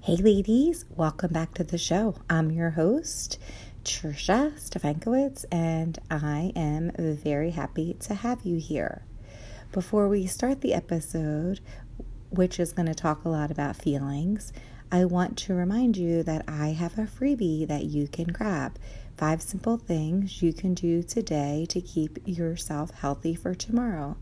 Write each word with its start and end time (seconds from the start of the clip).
Hey, 0.00 0.16
ladies, 0.16 0.86
welcome 0.96 1.32
back 1.32 1.52
to 1.54 1.64
the 1.64 1.76
show. 1.76 2.14
I'm 2.30 2.50
your 2.50 2.70
host, 2.70 3.38
Trisha 3.84 4.52
Stefankowitz, 4.58 5.44
and 5.52 5.98
I 6.10 6.52
am 6.56 6.92
very 6.96 7.50
happy 7.50 7.94
to 8.00 8.14
have 8.14 8.42
you 8.42 8.58
here. 8.58 9.02
Before 9.70 10.08
we 10.08 10.26
start 10.26 10.62
the 10.62 10.72
episode, 10.72 11.60
which 12.30 12.58
is 12.58 12.72
going 12.72 12.86
to 12.86 12.94
talk 12.94 13.24
a 13.24 13.28
lot 13.28 13.50
about 13.50 13.76
feelings, 13.76 14.52
I 14.90 15.04
want 15.04 15.36
to 15.38 15.54
remind 15.54 15.98
you 15.98 16.22
that 16.22 16.44
I 16.48 16.68
have 16.68 16.96
a 16.96 17.02
freebie 17.02 17.66
that 17.66 17.84
you 17.84 18.08
can 18.08 18.28
grab. 18.28 18.78
Five 19.18 19.42
simple 19.42 19.76
things 19.76 20.40
you 20.42 20.54
can 20.54 20.72
do 20.72 21.02
today 21.02 21.66
to 21.68 21.80
keep 21.82 22.18
yourself 22.24 22.92
healthy 22.92 23.34
for 23.34 23.54
tomorrow. 23.54 24.16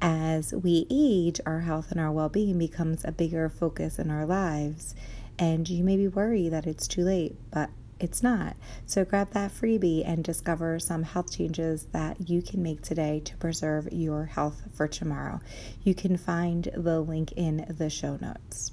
As 0.00 0.52
we 0.52 0.86
age, 0.90 1.40
our 1.46 1.60
health 1.60 1.90
and 1.90 2.00
our 2.00 2.12
well 2.12 2.28
being 2.28 2.58
becomes 2.58 3.04
a 3.04 3.12
bigger 3.12 3.48
focus 3.48 3.98
in 3.98 4.10
our 4.10 4.26
lives. 4.26 4.94
And 5.38 5.68
you 5.68 5.82
may 5.82 5.96
be 5.96 6.08
worried 6.08 6.50
that 6.50 6.66
it's 6.66 6.86
too 6.86 7.02
late, 7.02 7.36
but 7.50 7.70
it's 7.98 8.22
not. 8.22 8.56
So 8.86 9.04
grab 9.04 9.30
that 9.32 9.52
freebie 9.52 10.06
and 10.06 10.22
discover 10.22 10.78
some 10.78 11.02
health 11.02 11.32
changes 11.32 11.86
that 11.92 12.28
you 12.28 12.42
can 12.42 12.62
make 12.62 12.82
today 12.82 13.20
to 13.24 13.36
preserve 13.36 13.88
your 13.92 14.26
health 14.26 14.62
for 14.74 14.86
tomorrow. 14.86 15.40
You 15.82 15.94
can 15.94 16.16
find 16.16 16.68
the 16.76 17.00
link 17.00 17.32
in 17.32 17.64
the 17.68 17.90
show 17.90 18.18
notes. 18.20 18.72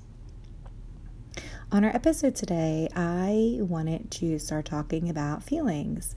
On 1.71 1.85
our 1.85 1.95
episode 1.95 2.35
today, 2.35 2.89
I 2.95 3.59
wanted 3.61 4.11
to 4.11 4.37
start 4.39 4.65
talking 4.65 5.09
about 5.09 5.43
feelings. 5.43 6.15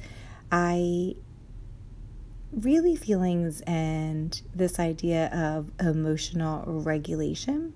I 0.50 1.14
really 2.56 2.96
feelings 2.96 3.60
and 3.62 4.40
this 4.54 4.78
idea 4.78 5.28
of 5.32 5.70
emotional 5.80 6.64
regulation, 6.66 7.72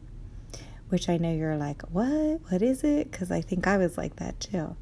which 0.88 1.08
I 1.08 1.16
know 1.16 1.32
you're 1.32 1.56
like, 1.56 1.82
what? 1.90 2.40
What 2.50 2.62
is 2.62 2.84
it? 2.84 3.10
Because 3.10 3.30
I 3.30 3.40
think 3.40 3.66
I 3.66 3.76
was 3.76 3.98
like 3.98 4.16
that 4.16 4.38
too. 4.40 4.76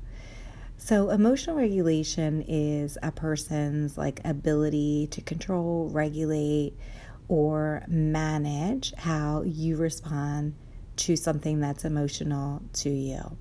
So, 0.79 1.11
emotional 1.11 1.57
regulation 1.57 2.45
is 2.47 2.99
a 3.03 3.11
person's 3.11 3.97
like 3.97 4.21
ability 4.25 5.09
to 5.13 5.23
control, 5.23 5.89
regulate, 5.89 6.75
or 7.29 7.83
manage 7.89 8.93
how 8.95 9.43
you 9.43 9.77
respond 9.77 10.55
to 10.97 11.17
something 11.17 11.61
that's 11.61 11.85
emotional 11.85 12.63
to 12.75 12.91
you. 12.91 13.37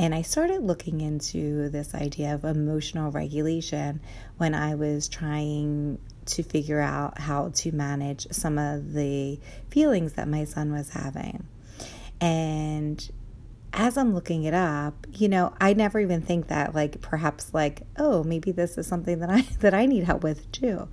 And 0.00 0.14
I 0.14 0.22
started 0.22 0.62
looking 0.62 1.02
into 1.02 1.68
this 1.68 1.94
idea 1.94 2.34
of 2.34 2.46
emotional 2.46 3.10
regulation 3.10 4.00
when 4.38 4.54
I 4.54 4.74
was 4.74 5.10
trying 5.10 5.98
to 6.24 6.42
figure 6.42 6.80
out 6.80 7.18
how 7.18 7.50
to 7.56 7.72
manage 7.72 8.26
some 8.30 8.56
of 8.56 8.94
the 8.94 9.38
feelings 9.68 10.14
that 10.14 10.26
my 10.26 10.44
son 10.44 10.72
was 10.72 10.88
having. 10.88 11.46
And 12.18 13.10
as 13.74 13.98
I'm 13.98 14.14
looking 14.14 14.44
it 14.44 14.54
up, 14.54 15.06
you 15.12 15.28
know, 15.28 15.52
I 15.60 15.74
never 15.74 16.00
even 16.00 16.22
think 16.22 16.48
that 16.48 16.74
like 16.74 17.02
perhaps 17.02 17.52
like, 17.52 17.82
oh, 17.98 18.24
maybe 18.24 18.52
this 18.52 18.78
is 18.78 18.86
something 18.86 19.18
that 19.18 19.28
I 19.28 19.42
that 19.60 19.74
I 19.74 19.84
need 19.84 20.04
help 20.04 20.22
with 20.22 20.50
too. 20.50 20.88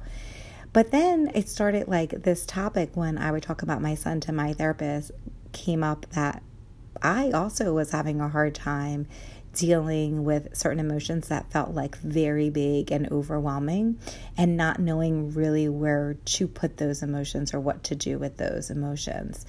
But 0.74 0.92
then 0.92 1.32
it 1.34 1.48
started 1.48 1.88
like 1.88 2.24
this 2.24 2.46
topic 2.46 2.90
when 2.96 3.18
I 3.18 3.32
would 3.32 3.44
talk 3.44 3.62
about 3.62 3.82
my 3.82 3.96
son 3.96 4.20
to 4.20 4.34
my 4.34 4.52
therapist 4.52 5.12
came 5.54 5.82
up 5.82 6.08
that 6.10 6.44
I 7.02 7.32
also 7.32 7.74
was 7.74 7.92
having 7.92 8.22
a 8.22 8.30
hard 8.30 8.56
time 8.56 9.08
dealing 9.54 10.24
with 10.24 10.56
certain 10.56 10.80
emotions 10.80 11.30
that 11.30 11.52
felt 11.52 11.72
like 11.72 11.98
very 11.98 12.50
big 12.50 12.92
and 12.92 13.12
overwhelming 13.12 14.00
and 14.38 14.56
not 14.56 14.80
knowing 14.80 15.34
really 15.34 15.68
where 15.68 16.16
to 16.26 16.48
put 16.48 16.78
those 16.78 17.02
emotions 17.02 17.54
or 17.54 17.60
what 17.60 17.84
to 17.84 17.96
do 17.96 18.20
with 18.20 18.38
those 18.38 18.70
emotions. 18.70 19.46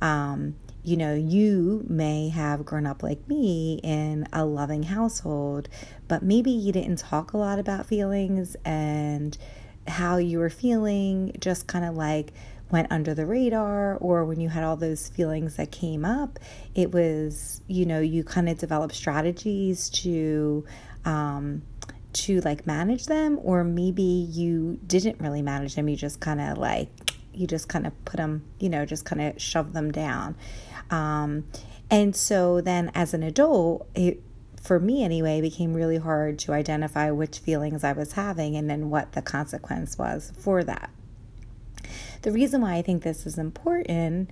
Um, 0.00 0.54
you 0.84 0.96
know, 0.96 1.12
you 1.12 1.84
may 1.88 2.28
have 2.28 2.64
grown 2.64 2.86
up 2.86 3.02
like 3.02 3.26
me 3.26 3.80
in 3.82 4.28
a 4.32 4.44
loving 4.44 4.84
household, 4.84 5.68
but 6.06 6.22
maybe 6.22 6.52
you 6.52 6.72
didn't 6.72 6.98
talk 6.98 7.32
a 7.32 7.36
lot 7.36 7.58
about 7.58 7.86
feelings 7.86 8.56
and 8.64 9.36
how 9.88 10.18
you 10.18 10.38
were 10.38 10.50
feeling, 10.50 11.36
just 11.40 11.66
kind 11.66 11.84
of 11.84 11.96
like 11.96 12.32
went 12.70 12.90
under 12.90 13.14
the 13.14 13.24
radar 13.26 13.96
or 13.96 14.24
when 14.24 14.40
you 14.40 14.48
had 14.48 14.62
all 14.62 14.76
those 14.76 15.08
feelings 15.08 15.56
that 15.56 15.70
came 15.70 16.04
up 16.04 16.38
it 16.74 16.92
was 16.92 17.62
you 17.66 17.86
know 17.86 18.00
you 18.00 18.22
kind 18.22 18.48
of 18.48 18.58
develop 18.58 18.92
strategies 18.92 19.88
to 19.88 20.64
um 21.04 21.62
to 22.12 22.40
like 22.40 22.66
manage 22.66 23.06
them 23.06 23.38
or 23.42 23.62
maybe 23.64 24.02
you 24.02 24.78
didn't 24.86 25.20
really 25.20 25.42
manage 25.42 25.74
them 25.74 25.88
you 25.88 25.96
just 25.96 26.20
kind 26.20 26.40
of 26.40 26.58
like 26.58 26.88
you 27.38 27.46
just 27.46 27.68
kind 27.68 27.86
of 27.86 28.04
put 28.04 28.16
them 28.16 28.44
you 28.58 28.68
know 28.68 28.84
just 28.84 29.04
kind 29.04 29.22
of 29.22 29.40
shove 29.40 29.72
them 29.72 29.90
down. 29.92 30.36
Um 30.90 31.44
and 31.90 32.14
so 32.14 32.60
then 32.60 32.90
as 32.94 33.14
an 33.14 33.22
adult 33.22 33.88
it 33.94 34.20
for 34.60 34.80
me 34.80 35.04
anyway 35.04 35.40
became 35.40 35.72
really 35.72 35.98
hard 35.98 36.38
to 36.40 36.52
identify 36.52 37.10
which 37.10 37.38
feelings 37.38 37.84
I 37.84 37.92
was 37.92 38.12
having 38.12 38.56
and 38.56 38.68
then 38.68 38.90
what 38.90 39.12
the 39.12 39.22
consequence 39.22 39.96
was 39.96 40.32
for 40.36 40.64
that 40.64 40.90
the 42.22 42.32
reason 42.32 42.60
why 42.60 42.74
I 42.74 42.82
think 42.82 43.02
this 43.02 43.26
is 43.26 43.38
important, 43.38 44.30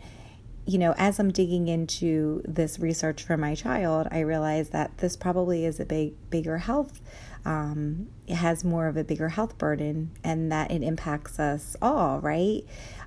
you 0.66 0.78
know, 0.78 0.94
as 0.98 1.20
I'm 1.20 1.30
digging 1.30 1.68
into 1.68 2.42
this 2.44 2.78
research 2.78 3.22
for 3.22 3.36
my 3.36 3.54
child, 3.54 4.08
I 4.10 4.20
realize 4.20 4.70
that 4.70 4.98
this 4.98 5.16
probably 5.16 5.64
is 5.64 5.78
a 5.78 5.84
big, 5.84 6.14
bigger 6.28 6.58
health. 6.58 7.00
Um, 7.44 8.08
it 8.26 8.34
has 8.34 8.64
more 8.64 8.88
of 8.88 8.96
a 8.96 9.04
bigger 9.04 9.28
health 9.28 9.56
burden, 9.56 10.10
and 10.24 10.50
that 10.50 10.72
it 10.72 10.82
impacts 10.82 11.38
us 11.38 11.76
all, 11.80 12.20
right? 12.20 12.62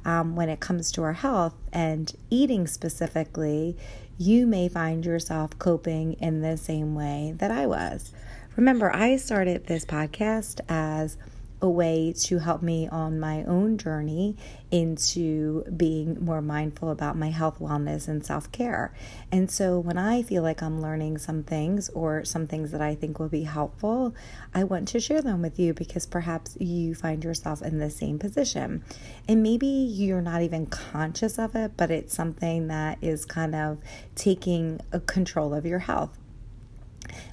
Um, 0.05 0.37
when 0.37 0.47
it 0.47 0.61
comes 0.61 0.93
to 0.93 1.03
our 1.03 1.13
health 1.13 1.55
and 1.73 2.15
eating 2.29 2.65
specifically, 2.65 3.75
you 4.17 4.47
may 4.47 4.69
find 4.69 5.05
yourself 5.05 5.59
coping 5.59 6.13
in 6.13 6.41
the 6.41 6.55
same 6.55 6.95
way 6.95 7.33
that 7.37 7.51
I 7.51 7.67
was. 7.67 8.13
Remember, 8.55 8.95
I 8.95 9.17
started 9.17 9.67
this 9.67 9.83
podcast 9.83 10.61
as 10.69 11.17
a 11.61 11.69
way 11.69 12.13
to 12.13 12.39
help 12.39 12.61
me 12.61 12.87
on 12.87 13.19
my 13.19 13.43
own 13.43 13.77
journey 13.77 14.35
into 14.71 15.63
being 15.75 16.23
more 16.23 16.41
mindful 16.41 16.91
about 16.91 17.17
my 17.17 17.29
health, 17.29 17.59
wellness, 17.59 18.07
and 18.07 18.25
self 18.25 18.51
care. 18.51 18.93
And 19.31 19.49
so 19.49 19.79
when 19.79 19.97
I 19.97 20.21
feel 20.21 20.43
like 20.43 20.61
I'm 20.61 20.81
learning 20.81 21.17
some 21.17 21.43
things 21.43 21.89
or 21.89 22.23
some 22.23 22.47
things 22.47 22.71
that 22.71 22.81
I 22.81 22.95
think 22.95 23.19
will 23.19 23.29
be 23.29 23.43
helpful, 23.43 24.13
I 24.53 24.63
want 24.63 24.87
to 24.89 24.99
share 24.99 25.21
them 25.21 25.41
with 25.41 25.59
you 25.59 25.73
because 25.73 26.05
perhaps 26.05 26.55
you 26.59 26.95
find 26.95 27.23
yourself 27.23 27.61
in 27.61 27.79
the 27.79 27.89
same 27.89 28.19
position. 28.19 28.83
And 29.27 29.41
maybe 29.41 29.67
you're 29.67 30.21
not 30.21 30.41
even 30.41 30.67
conscious 30.67 31.39
of 31.39 31.55
it, 31.55 31.71
but 31.75 31.89
it's 31.91 32.13
something 32.13 32.67
that 32.67 32.99
is 33.01 33.25
kind 33.25 33.55
of 33.55 33.79
taking 34.15 34.79
control 35.07 35.53
of 35.53 35.65
your 35.65 35.79
health. 35.79 36.18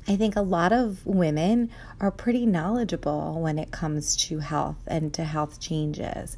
I 0.09 0.17
think 0.17 0.37
a 0.37 0.43
lot 0.43 0.73
of 0.73 1.05
women 1.07 1.71
are 2.01 2.11
pretty 2.11 2.47
knowledgeable 2.47 3.41
when 3.41 3.59
it 3.59 3.71
comes 3.71 4.17
to 4.29 4.39
health 4.39 4.79
and 4.87 5.13
to 5.15 5.25
health 5.25 5.61
changes. 5.61 6.37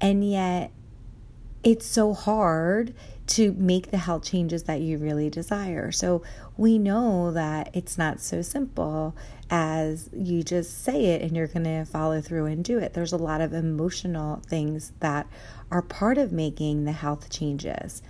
And 0.00 0.28
yet, 0.28 0.70
it's 1.62 1.86
so 1.86 2.14
hard 2.14 2.94
to 3.26 3.52
make 3.52 3.90
the 3.90 3.98
health 3.98 4.24
changes 4.24 4.62
that 4.64 4.80
you 4.80 4.98
really 4.98 5.28
desire. 5.28 5.92
So, 5.92 6.22
we 6.56 6.78
know 6.78 7.30
that 7.32 7.70
it's 7.74 7.98
not 7.98 8.20
so 8.20 8.42
simple 8.42 9.14
as 9.50 10.08
you 10.12 10.42
just 10.42 10.84
say 10.84 11.06
it 11.06 11.22
and 11.22 11.36
you're 11.36 11.48
going 11.48 11.64
to 11.64 11.84
follow 11.84 12.20
through 12.20 12.46
and 12.46 12.64
do 12.64 12.78
it. 12.78 12.92
There's 12.94 13.12
a 13.12 13.18
lot 13.18 13.40
of 13.40 13.52
emotional 13.52 14.42
things 14.46 14.92
that 15.00 15.26
are 15.70 15.82
part 15.82 16.18
of 16.18 16.32
making 16.32 16.84
the 16.84 16.92
health 16.92 17.30
changes. 17.30 18.02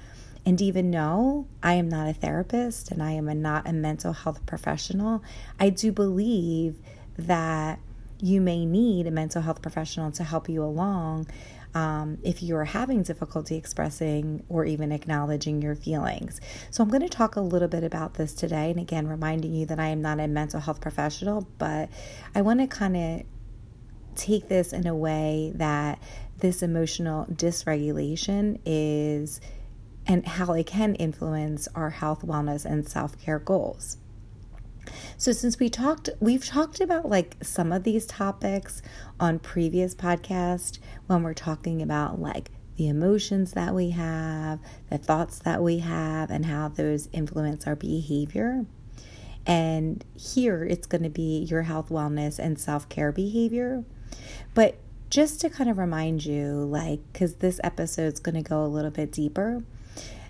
And 0.47 0.61
even 0.61 0.91
though 0.91 1.47
I 1.62 1.75
am 1.75 1.89
not 1.89 2.09
a 2.09 2.15
therapist 2.15 2.91
and 2.91 3.03
I 3.03 3.12
am 3.12 3.28
a, 3.28 3.34
not 3.34 3.69
a 3.69 3.73
mental 3.73 4.12
health 4.12 4.45
professional, 4.47 5.23
I 5.59 5.71
do 5.71 5.93
believe 5.93 6.77
that 7.19 7.78
you 8.21 8.41
may 8.41 8.65
need 8.65 9.06
a 9.06 9.11
mental 9.11 9.43
health 9.43 9.62
professional 9.62 10.11
to 10.12 10.25
help 10.25 10.49
you 10.49 10.62
along 10.62 11.27
um, 11.75 12.19
if 12.23 12.43
you 12.43 12.56
are 12.56 12.65
having 12.65 13.03
difficulty 13.03 13.56
expressing 13.56 14.43
or 14.49 14.65
even 14.65 14.91
acknowledging 14.93 15.62
your 15.62 15.75
feelings. 15.75 16.41
So, 16.71 16.83
I'm 16.83 16.91
going 16.91 17.03
to 17.03 17.09
talk 17.09 17.37
a 17.37 17.41
little 17.41 17.69
bit 17.69 17.84
about 17.84 18.15
this 18.15 18.34
today. 18.34 18.71
And 18.71 18.81
again, 18.81 19.07
reminding 19.07 19.54
you 19.54 19.66
that 19.66 19.78
I 19.78 19.89
am 19.89 20.03
not 20.03 20.19
a 20.19 20.27
mental 20.27 20.60
health 20.60 20.81
professional, 20.81 21.47
but 21.59 21.89
I 22.34 22.42
want 22.42 22.60
to 22.60 22.66
kind 22.66 22.97
of 22.97 23.22
take 24.16 24.48
this 24.48 24.72
in 24.72 24.87
a 24.87 24.95
way 24.95 25.53
that 25.54 26.03
this 26.39 26.63
emotional 26.63 27.27
dysregulation 27.27 28.59
is 28.66 29.41
and 30.07 30.27
how 30.27 30.47
they 30.47 30.65
can 30.65 30.95
influence 30.97 31.69
our 31.75 31.91
health, 31.91 32.23
wellness, 32.23 32.65
and 32.65 32.89
self 32.89 33.19
care 33.19 33.39
goals. 33.39 33.99
So 35.17 35.33
since 35.33 35.59
we 35.59 35.69
talked 35.69 36.09
we've 36.21 36.45
talked 36.45 36.81
about 36.81 37.09
like 37.09 37.37
some 37.43 37.73
of 37.73 37.85
these 37.85 38.07
topics 38.07 38.83
on 39.19 39.39
previous 39.39 39.95
podcast 39.95 40.79
when 41.07 41.23
we're 41.23 41.35
talking 41.35 41.83
about 41.83 42.21
like 42.21 42.51
the 42.77 42.89
emotions 42.89 43.53
that 43.53 43.75
we 43.75 43.91
have, 43.91 44.59
the 44.89 44.97
thoughts 44.97 45.39
that 45.41 45.63
we 45.63 45.81
have 45.81 46.31
and 46.31 46.47
how 46.47 46.69
those 46.69 47.09
influence 47.13 47.67
our 47.67 47.77
behavior. 47.77 48.65
And 49.47 50.05
here 50.17 50.65
it's 50.65 50.87
going 50.87 51.03
to 51.03 51.11
be 51.11 51.41
your 51.41 51.63
health, 51.63 51.91
wellness 51.91 52.39
and 52.39 52.59
self-care 52.59 53.13
behavior. 53.13 53.85
But 54.55 54.77
just 55.11 55.41
to 55.43 55.51
kind 55.51 55.69
of 55.69 55.77
remind 55.77 56.25
you 56.25 56.65
like 56.65 57.01
cuz 57.13 57.35
this 57.35 57.61
episode's 57.63 58.21
going 58.21 58.37
to 58.37 58.49
go 58.49 58.65
a 58.65 58.69
little 58.69 58.91
bit 58.91 59.13
deeper, 59.13 59.63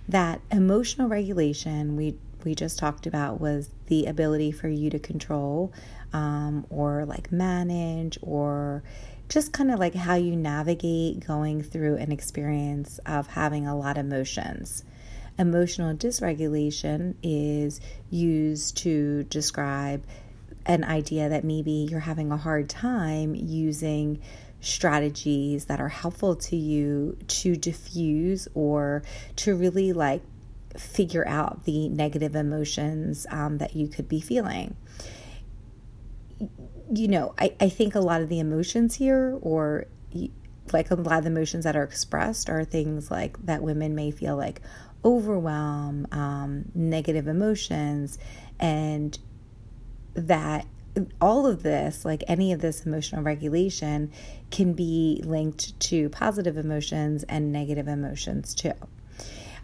that 0.08 0.40
emotional 0.50 1.08
regulation 1.08 1.96
we 1.96 2.16
we 2.44 2.54
just 2.54 2.78
talked 2.78 3.06
about 3.06 3.40
was 3.40 3.70
the 3.86 4.06
ability 4.06 4.50
for 4.50 4.68
you 4.68 4.90
to 4.90 4.98
control 4.98 5.72
um, 6.12 6.66
or 6.70 7.04
like 7.04 7.30
manage 7.30 8.18
or 8.22 8.82
just 9.28 9.52
kind 9.52 9.70
of 9.70 9.78
like 9.78 9.94
how 9.94 10.14
you 10.14 10.34
navigate 10.34 11.24
going 11.26 11.62
through 11.62 11.96
an 11.96 12.10
experience 12.10 12.98
of 13.06 13.28
having 13.28 13.66
a 13.66 13.76
lot 13.76 13.96
of 13.96 14.06
emotions. 14.06 14.84
Emotional 15.38 15.94
dysregulation 15.94 17.14
is 17.22 17.80
used 18.10 18.76
to 18.78 19.22
describe 19.24 20.04
an 20.66 20.84
idea 20.84 21.28
that 21.28 21.44
maybe 21.44 21.86
you're 21.90 22.00
having 22.00 22.32
a 22.32 22.36
hard 22.36 22.68
time 22.68 23.34
using 23.34 24.20
strategies 24.60 25.66
that 25.66 25.80
are 25.80 25.88
helpful 25.88 26.36
to 26.36 26.56
you 26.56 27.16
to 27.26 27.56
diffuse 27.56 28.46
or 28.54 29.02
to 29.36 29.54
really 29.54 29.92
like 29.92 30.22
figure 30.76 31.26
out 31.26 31.64
the 31.64 31.88
negative 31.88 32.34
emotions 32.34 33.26
um, 33.30 33.58
that 33.58 33.74
you 33.74 33.88
could 33.88 34.08
be 34.08 34.20
feeling. 34.20 34.76
You 36.92 37.08
know, 37.08 37.34
I, 37.38 37.54
I 37.60 37.68
think 37.68 37.94
a 37.94 38.00
lot 38.00 38.20
of 38.20 38.28
the 38.28 38.40
emotions 38.40 38.96
here, 38.96 39.38
or 39.42 39.86
like 40.72 40.90
a 40.90 40.94
lot 40.94 41.18
of 41.18 41.24
the 41.24 41.30
emotions 41.30 41.64
that 41.64 41.76
are 41.76 41.82
expressed, 41.82 42.48
are 42.48 42.64
things 42.64 43.10
like 43.10 43.44
that 43.46 43.62
women 43.62 43.94
may 43.94 44.10
feel 44.10 44.36
like 44.36 44.60
overwhelm, 45.04 46.06
um, 46.12 46.64
negative 46.74 47.26
emotions, 47.26 48.18
and 48.58 49.18
that 50.14 50.66
all 51.20 51.46
of 51.46 51.62
this, 51.62 52.04
like 52.04 52.24
any 52.26 52.52
of 52.52 52.60
this 52.60 52.84
emotional 52.84 53.22
regulation, 53.22 54.10
can 54.50 54.72
be 54.72 55.22
linked 55.24 55.78
to 55.80 56.08
positive 56.10 56.56
emotions 56.56 57.24
and 57.24 57.52
negative 57.52 57.88
emotions 57.88 58.54
too. 58.54 58.72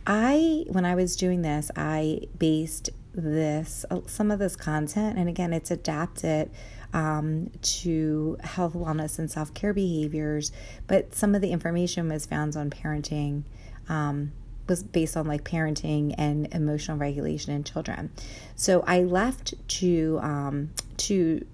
I, 0.07 0.65
when 0.69 0.85
I 0.85 0.95
was 0.95 1.17
doing 1.17 1.43
this, 1.43 1.71
I 1.77 2.21
based 2.39 2.91
this, 3.13 3.85
some 4.07 4.31
of 4.31 4.39
this 4.39 4.55
content, 4.55 5.19
and 5.19 5.29
again, 5.29 5.53
it's 5.53 5.71
adapted 5.71 6.51
um, 6.93 7.51
to 7.63 8.37
health, 8.43 8.75
wellness, 8.75 9.19
and 9.19 9.31
self 9.31 9.53
care 9.53 9.75
behaviors, 9.75 10.53
but 10.87 11.15
some 11.15 11.35
of 11.35 11.41
the 11.41 11.51
information 11.51 12.09
was 12.09 12.27
found 12.27 12.57
on 12.57 12.71
parenting. 12.71 13.43
Um, 13.89 14.33
was 14.69 14.83
based 14.83 15.17
on 15.17 15.27
like 15.27 15.45
parenting 15.45 16.15
and 16.19 16.53
emotional 16.53 16.97
regulation 16.97 17.55
in 17.55 17.65
children. 17.65 18.11
So 18.55 18.83
I 18.87 19.01
left 19.01 19.55
to 19.69 20.19
um, 20.23 20.71
to 20.99 21.45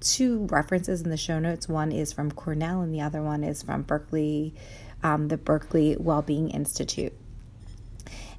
two 0.00 0.46
references 0.50 1.02
in 1.02 1.10
the 1.10 1.16
show 1.16 1.38
notes. 1.38 1.68
One 1.68 1.92
is 1.92 2.12
from 2.12 2.30
Cornell, 2.30 2.80
and 2.82 2.94
the 2.94 3.00
other 3.00 3.22
one 3.22 3.44
is 3.44 3.62
from 3.62 3.82
Berkeley, 3.82 4.54
um, 5.02 5.28
the 5.28 5.36
Berkeley 5.36 5.96
Wellbeing 5.98 6.50
Institute. 6.50 7.12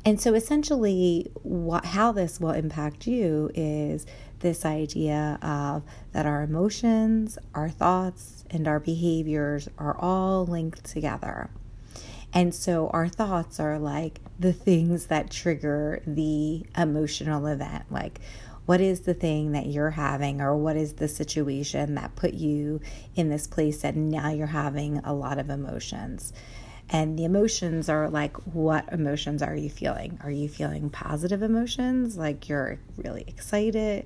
And 0.06 0.20
so, 0.20 0.34
essentially, 0.34 1.30
what, 1.44 1.86
how 1.86 2.12
this 2.12 2.40
will 2.40 2.52
impact 2.52 3.06
you 3.06 3.52
is 3.54 4.06
this 4.40 4.66
idea 4.66 5.38
of 5.42 5.84
that 6.14 6.26
our 6.26 6.42
emotions, 6.42 7.38
our 7.54 7.70
thoughts, 7.70 8.46
and 8.50 8.68
our 8.68 8.80
behaviors 8.80 9.68
are 9.78 9.98
all 9.98 10.46
linked 10.46 10.86
together. 10.86 11.50
And 12.34 12.54
so, 12.54 12.90
our 12.90 13.08
thoughts 13.08 13.60
are 13.60 13.80
like 13.80 14.20
the 14.40 14.54
things 14.54 15.08
that 15.08 15.32
trigger 15.32 16.02
the 16.06 16.66
emotional 16.78 17.48
event, 17.48 17.86
like 17.90 18.20
what 18.70 18.82
is 18.82 19.00
the 19.00 19.16
thing 19.16 19.54
that 19.54 19.66
you're 19.66 19.90
having 19.90 20.42
or 20.42 20.56
what 20.56 20.76
is 20.76 20.94
the 20.94 21.08
situation 21.08 21.96
that 21.96 22.16
put 22.16 22.36
you 22.36 22.80
in 23.16 23.28
this 23.28 23.48
place 23.48 23.82
that 23.82 23.96
now 23.96 24.30
you're 24.30 24.46
having 24.46 25.00
a 25.00 25.12
lot 25.12 25.40
of 25.40 25.50
emotions? 25.50 26.32
And 26.88 27.18
the 27.18 27.24
emotions 27.24 27.90
are 27.90 28.10
like 28.10 28.38
what 28.46 28.88
emotions 28.94 29.42
are 29.42 29.56
you 29.56 29.72
feeling? 29.72 30.20
Are 30.24 30.30
you 30.30 30.48
feeling 30.48 30.92
positive 30.92 31.42
emotions 31.42 32.16
like 32.16 32.48
you're 32.48 32.78
really 32.96 33.26
excited? 33.26 34.06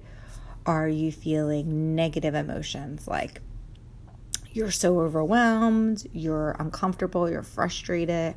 Are 0.66 0.88
you 0.88 1.12
feeling 1.12 1.96
negative 1.96 2.34
emotions 2.34 3.06
like 3.06 3.42
you're 4.54 4.72
so 4.72 5.00
overwhelmed 5.00 6.08
you're 6.14 6.56
uncomfortable 6.60 7.30
you're 7.30 7.44
frustrated 7.44 8.36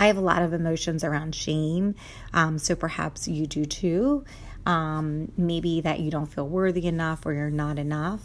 I 0.00 0.06
have 0.06 0.16
a 0.16 0.20
lot 0.20 0.42
of 0.42 0.52
emotions 0.52 1.02
around 1.02 1.34
shame, 1.34 1.96
um, 2.32 2.58
so 2.58 2.76
perhaps 2.76 3.26
you 3.26 3.48
do 3.48 3.64
too 3.64 4.24
um, 4.68 5.32
maybe 5.36 5.80
that 5.80 5.98
you 5.98 6.10
don't 6.10 6.26
feel 6.26 6.46
worthy 6.46 6.86
enough 6.86 7.24
or 7.24 7.32
you're 7.32 7.50
not 7.50 7.78
enough. 7.78 8.22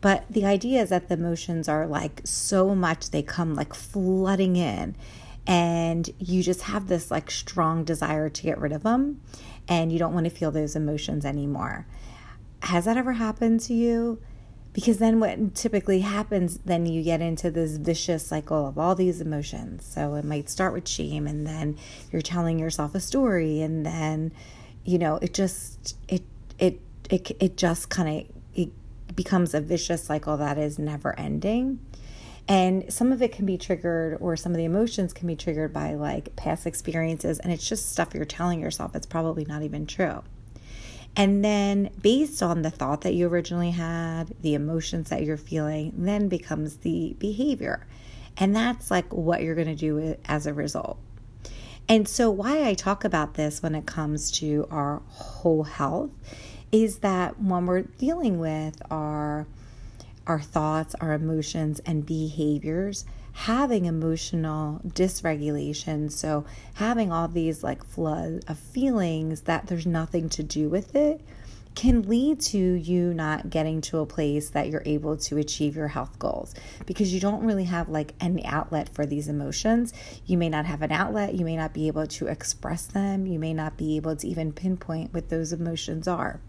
But 0.00 0.24
the 0.30 0.46
idea 0.46 0.80
is 0.82 0.88
that 0.90 1.08
the 1.08 1.14
emotions 1.14 1.68
are 1.68 1.86
like 1.86 2.22
so 2.24 2.74
much, 2.74 3.10
they 3.10 3.22
come 3.22 3.54
like 3.54 3.74
flooding 3.74 4.56
in, 4.56 4.94
and 5.46 6.08
you 6.18 6.42
just 6.42 6.62
have 6.62 6.86
this 6.86 7.10
like 7.10 7.30
strong 7.30 7.84
desire 7.84 8.30
to 8.30 8.42
get 8.42 8.58
rid 8.58 8.72
of 8.72 8.82
them, 8.82 9.20
and 9.68 9.92
you 9.92 9.98
don't 9.98 10.14
want 10.14 10.24
to 10.24 10.30
feel 10.30 10.50
those 10.50 10.76
emotions 10.76 11.26
anymore. 11.26 11.86
Has 12.62 12.86
that 12.86 12.96
ever 12.96 13.14
happened 13.14 13.60
to 13.60 13.74
you? 13.74 14.22
Because 14.72 14.98
then 14.98 15.18
what 15.18 15.54
typically 15.54 16.00
happens, 16.00 16.58
then 16.58 16.86
you 16.86 17.02
get 17.02 17.20
into 17.20 17.50
this 17.50 17.76
vicious 17.76 18.24
cycle 18.24 18.68
of 18.68 18.78
all 18.78 18.94
these 18.94 19.20
emotions. 19.20 19.84
So 19.84 20.14
it 20.14 20.24
might 20.24 20.48
start 20.48 20.72
with 20.72 20.86
shame, 20.86 21.26
and 21.26 21.46
then 21.46 21.76
you're 22.12 22.22
telling 22.22 22.58
yourself 22.58 22.94
a 22.94 23.00
story, 23.00 23.60
and 23.62 23.84
then 23.84 24.32
you 24.84 24.98
know, 24.98 25.16
it 25.16 25.34
just 25.34 25.96
it 26.08 26.22
it 26.58 26.80
it 27.10 27.36
it 27.40 27.56
just 27.56 27.90
kind 27.90 28.08
of 28.08 28.36
it 28.54 28.70
becomes 29.16 29.54
a 29.54 29.60
vicious 29.60 30.04
cycle 30.04 30.36
that 30.36 30.58
is 30.58 30.78
never 30.78 31.18
ending. 31.18 31.80
And 32.48 32.92
some 32.92 33.12
of 33.12 33.22
it 33.22 33.32
can 33.32 33.46
be 33.46 33.56
triggered, 33.58 34.18
or 34.20 34.36
some 34.36 34.52
of 34.52 34.58
the 34.58 34.64
emotions 34.64 35.12
can 35.12 35.28
be 35.28 35.36
triggered 35.36 35.72
by 35.72 35.94
like 35.94 36.34
past 36.36 36.66
experiences, 36.66 37.38
and 37.38 37.52
it's 37.52 37.68
just 37.68 37.92
stuff 37.92 38.14
you're 38.14 38.24
telling 38.24 38.60
yourself. 38.60 38.96
It's 38.96 39.06
probably 39.06 39.44
not 39.44 39.62
even 39.62 39.86
true. 39.86 40.22
And 41.16 41.44
then, 41.44 41.90
based 42.00 42.42
on 42.42 42.62
the 42.62 42.70
thought 42.70 43.00
that 43.02 43.14
you 43.14 43.28
originally 43.28 43.72
had, 43.72 44.34
the 44.42 44.54
emotions 44.54 45.10
that 45.10 45.24
you're 45.24 45.36
feeling, 45.36 45.92
then 45.96 46.28
becomes 46.28 46.78
the 46.78 47.16
behavior. 47.18 47.86
And 48.36 48.54
that's 48.54 48.90
like 48.90 49.12
what 49.12 49.42
you're 49.42 49.56
going 49.56 49.66
to 49.66 49.74
do 49.74 50.16
as 50.24 50.46
a 50.46 50.54
result. 50.54 50.98
And 51.88 52.06
so, 52.08 52.30
why 52.30 52.68
I 52.68 52.74
talk 52.74 53.04
about 53.04 53.34
this 53.34 53.62
when 53.62 53.74
it 53.74 53.86
comes 53.86 54.30
to 54.32 54.68
our 54.70 55.02
whole 55.08 55.64
health 55.64 56.10
is 56.70 56.98
that 56.98 57.40
when 57.40 57.66
we're 57.66 57.82
dealing 57.82 58.38
with 58.38 58.80
our 58.90 59.46
our 60.26 60.40
thoughts, 60.40 60.94
our 61.00 61.12
emotions, 61.12 61.80
and 61.80 62.06
behaviors, 62.06 63.04
having 63.32 63.86
emotional 63.86 64.80
dysregulation, 64.86 66.10
so 66.10 66.44
having 66.74 67.12
all 67.12 67.28
these 67.28 67.62
like 67.62 67.84
flood 67.84 68.44
of 68.48 68.58
feelings 68.58 69.42
that 69.42 69.66
there's 69.66 69.86
nothing 69.86 70.28
to 70.30 70.42
do 70.42 70.68
with 70.68 70.94
it, 70.94 71.20
can 71.74 72.02
lead 72.02 72.40
to 72.40 72.58
you 72.58 73.14
not 73.14 73.48
getting 73.48 73.80
to 73.80 73.98
a 73.98 74.06
place 74.06 74.50
that 74.50 74.68
you're 74.68 74.82
able 74.84 75.16
to 75.16 75.38
achieve 75.38 75.76
your 75.76 75.88
health 75.88 76.18
goals. 76.18 76.54
Because 76.84 77.14
you 77.14 77.20
don't 77.20 77.44
really 77.44 77.64
have 77.64 77.88
like 77.88 78.12
any 78.20 78.44
outlet 78.44 78.88
for 78.88 79.06
these 79.06 79.28
emotions. 79.28 79.92
You 80.26 80.36
may 80.36 80.48
not 80.48 80.66
have 80.66 80.82
an 80.82 80.92
outlet, 80.92 81.34
you 81.34 81.44
may 81.44 81.56
not 81.56 81.72
be 81.72 81.86
able 81.86 82.06
to 82.08 82.26
express 82.26 82.86
them, 82.86 83.26
you 83.26 83.38
may 83.38 83.54
not 83.54 83.76
be 83.76 83.96
able 83.96 84.16
to 84.16 84.26
even 84.26 84.52
pinpoint 84.52 85.14
what 85.14 85.28
those 85.28 85.52
emotions 85.52 86.08
are 86.08 86.40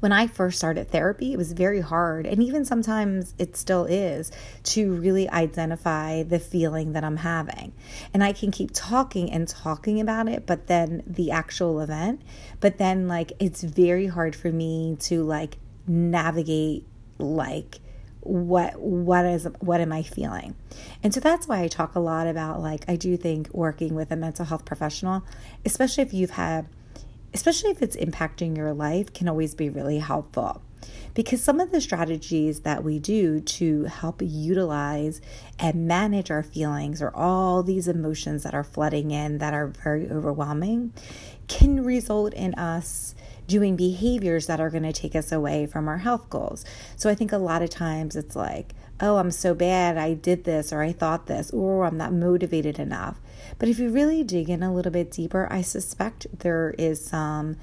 when 0.00 0.12
I 0.12 0.26
first 0.26 0.58
started 0.58 0.90
therapy, 0.90 1.32
it 1.32 1.36
was 1.36 1.52
very 1.52 1.80
hard, 1.80 2.26
and 2.26 2.42
even 2.42 2.64
sometimes 2.64 3.34
it 3.38 3.56
still 3.56 3.84
is, 3.84 4.30
to 4.64 4.92
really 4.94 5.28
identify 5.28 6.22
the 6.22 6.38
feeling 6.38 6.92
that 6.92 7.04
I'm 7.04 7.18
having. 7.18 7.72
And 8.12 8.22
I 8.22 8.32
can 8.32 8.50
keep 8.50 8.70
talking 8.72 9.30
and 9.30 9.48
talking 9.48 10.00
about 10.00 10.28
it, 10.28 10.46
but 10.46 10.66
then 10.66 11.02
the 11.06 11.30
actual 11.30 11.80
event, 11.80 12.22
but 12.60 12.78
then 12.78 13.08
like 13.08 13.32
it's 13.38 13.62
very 13.62 14.06
hard 14.06 14.34
for 14.36 14.50
me 14.50 14.96
to 15.00 15.22
like 15.22 15.56
navigate 15.86 16.86
like 17.18 17.80
what 18.24 18.80
what 18.80 19.26
is 19.26 19.46
what 19.60 19.80
am 19.80 19.92
i 19.92 20.02
feeling 20.02 20.54
and 21.02 21.12
so 21.12 21.20
that's 21.20 21.46
why 21.46 21.60
i 21.60 21.68
talk 21.68 21.94
a 21.94 22.00
lot 22.00 22.26
about 22.26 22.60
like 22.60 22.82
i 22.88 22.96
do 22.96 23.16
think 23.18 23.52
working 23.52 23.94
with 23.94 24.10
a 24.10 24.16
mental 24.16 24.46
health 24.46 24.64
professional 24.64 25.22
especially 25.64 26.02
if 26.02 26.14
you've 26.14 26.30
had 26.30 26.66
especially 27.34 27.70
if 27.70 27.82
it's 27.82 27.96
impacting 27.96 28.56
your 28.56 28.72
life, 28.72 29.12
can 29.12 29.28
always 29.28 29.54
be 29.54 29.68
really 29.68 29.98
helpful. 29.98 30.62
Because 31.14 31.42
some 31.42 31.60
of 31.60 31.70
the 31.70 31.80
strategies 31.80 32.60
that 32.60 32.82
we 32.84 32.98
do 32.98 33.40
to 33.40 33.84
help 33.84 34.20
utilize 34.22 35.20
and 35.58 35.86
manage 35.86 36.30
our 36.30 36.42
feelings 36.42 37.00
or 37.00 37.14
all 37.14 37.62
these 37.62 37.88
emotions 37.88 38.42
that 38.42 38.54
are 38.54 38.64
flooding 38.64 39.10
in 39.10 39.38
that 39.38 39.54
are 39.54 39.68
very 39.68 40.10
overwhelming 40.10 40.92
can 41.46 41.84
result 41.84 42.34
in 42.34 42.54
us 42.54 43.14
doing 43.46 43.76
behaviors 43.76 44.46
that 44.46 44.60
are 44.60 44.70
going 44.70 44.84
to 44.84 44.92
take 44.92 45.14
us 45.14 45.32
away 45.32 45.66
from 45.66 45.88
our 45.88 45.98
health 45.98 46.30
goals. 46.30 46.64
So 46.96 47.10
I 47.10 47.14
think 47.14 47.32
a 47.32 47.38
lot 47.38 47.62
of 47.62 47.70
times 47.70 48.16
it's 48.16 48.36
like, 48.36 48.74
oh, 49.00 49.16
I'm 49.16 49.30
so 49.30 49.54
bad, 49.54 49.98
I 49.98 50.14
did 50.14 50.44
this, 50.44 50.72
or 50.72 50.82
I 50.82 50.92
thought 50.92 51.26
this, 51.26 51.50
or 51.50 51.84
I'm 51.84 51.96
not 51.96 52.12
motivated 52.12 52.78
enough. 52.78 53.20
But 53.58 53.68
if 53.68 53.78
you 53.78 53.90
really 53.90 54.24
dig 54.24 54.48
in 54.48 54.62
a 54.62 54.72
little 54.72 54.92
bit 54.92 55.10
deeper, 55.10 55.48
I 55.50 55.62
suspect 55.62 56.26
there 56.38 56.74
is 56.78 57.04
some. 57.04 57.56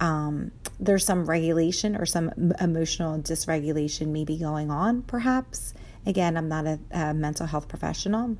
Um, 0.00 0.52
there's 0.78 1.04
some 1.04 1.26
regulation 1.26 1.96
or 1.96 2.06
some 2.06 2.30
emotional 2.60 3.18
dysregulation 3.18 4.08
maybe 4.08 4.38
going 4.38 4.70
on, 4.70 5.02
perhaps. 5.02 5.74
Again, 6.06 6.36
I'm 6.36 6.48
not 6.48 6.66
a, 6.66 6.78
a 6.92 7.12
mental 7.12 7.46
health 7.46 7.66
professional, 7.66 8.36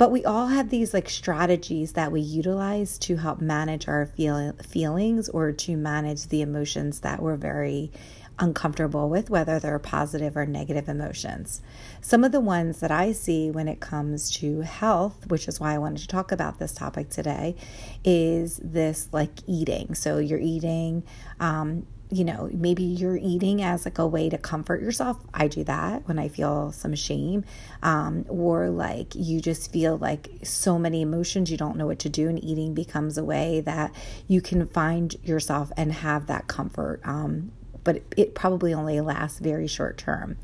But 0.00 0.12
we 0.12 0.24
all 0.24 0.46
have 0.46 0.70
these 0.70 0.94
like 0.94 1.10
strategies 1.10 1.92
that 1.92 2.10
we 2.10 2.22
utilize 2.22 2.96
to 3.00 3.16
help 3.16 3.42
manage 3.42 3.86
our 3.86 4.06
feel- 4.06 4.54
feelings 4.66 5.28
or 5.28 5.52
to 5.52 5.76
manage 5.76 6.28
the 6.28 6.40
emotions 6.40 7.00
that 7.00 7.20
we're 7.20 7.36
very 7.36 7.92
uncomfortable 8.38 9.10
with, 9.10 9.28
whether 9.28 9.60
they're 9.60 9.78
positive 9.78 10.38
or 10.38 10.46
negative 10.46 10.88
emotions. 10.88 11.60
Some 12.00 12.24
of 12.24 12.32
the 12.32 12.40
ones 12.40 12.80
that 12.80 12.90
I 12.90 13.12
see 13.12 13.50
when 13.50 13.68
it 13.68 13.80
comes 13.80 14.30
to 14.36 14.62
health, 14.62 15.26
which 15.26 15.46
is 15.46 15.60
why 15.60 15.74
I 15.74 15.78
wanted 15.78 16.00
to 16.00 16.08
talk 16.08 16.32
about 16.32 16.58
this 16.58 16.72
topic 16.72 17.10
today, 17.10 17.54
is 18.02 18.58
this 18.64 19.06
like 19.12 19.40
eating. 19.46 19.94
So 19.94 20.16
you're 20.16 20.40
eating, 20.40 21.02
um, 21.40 21.86
you 22.12 22.24
know, 22.24 22.50
maybe 22.52 22.82
you're 22.82 23.16
eating 23.16 23.62
as 23.62 23.84
like 23.84 23.98
a 23.98 24.06
way 24.06 24.28
to 24.28 24.36
comfort 24.36 24.82
yourself. 24.82 25.18
I 25.32 25.46
do 25.46 25.62
that 25.64 26.08
when 26.08 26.18
I 26.18 26.28
feel 26.28 26.72
some 26.72 26.94
shame, 26.94 27.44
um, 27.82 28.24
or 28.28 28.68
like 28.68 29.14
you 29.14 29.40
just 29.40 29.72
feel 29.72 29.96
like 29.96 30.28
so 30.42 30.78
many 30.78 31.02
emotions, 31.02 31.50
you 31.50 31.56
don't 31.56 31.76
know 31.76 31.86
what 31.86 32.00
to 32.00 32.08
do, 32.08 32.28
and 32.28 32.42
eating 32.42 32.74
becomes 32.74 33.16
a 33.16 33.24
way 33.24 33.60
that 33.60 33.94
you 34.26 34.40
can 34.40 34.66
find 34.66 35.14
yourself 35.22 35.70
and 35.76 35.92
have 35.92 36.26
that 36.26 36.48
comfort. 36.48 37.00
Um, 37.04 37.52
but 37.84 37.96
it, 37.96 38.14
it 38.16 38.34
probably 38.34 38.74
only 38.74 39.00
lasts 39.00 39.38
very 39.38 39.68
short 39.68 39.96
term. 39.96 40.36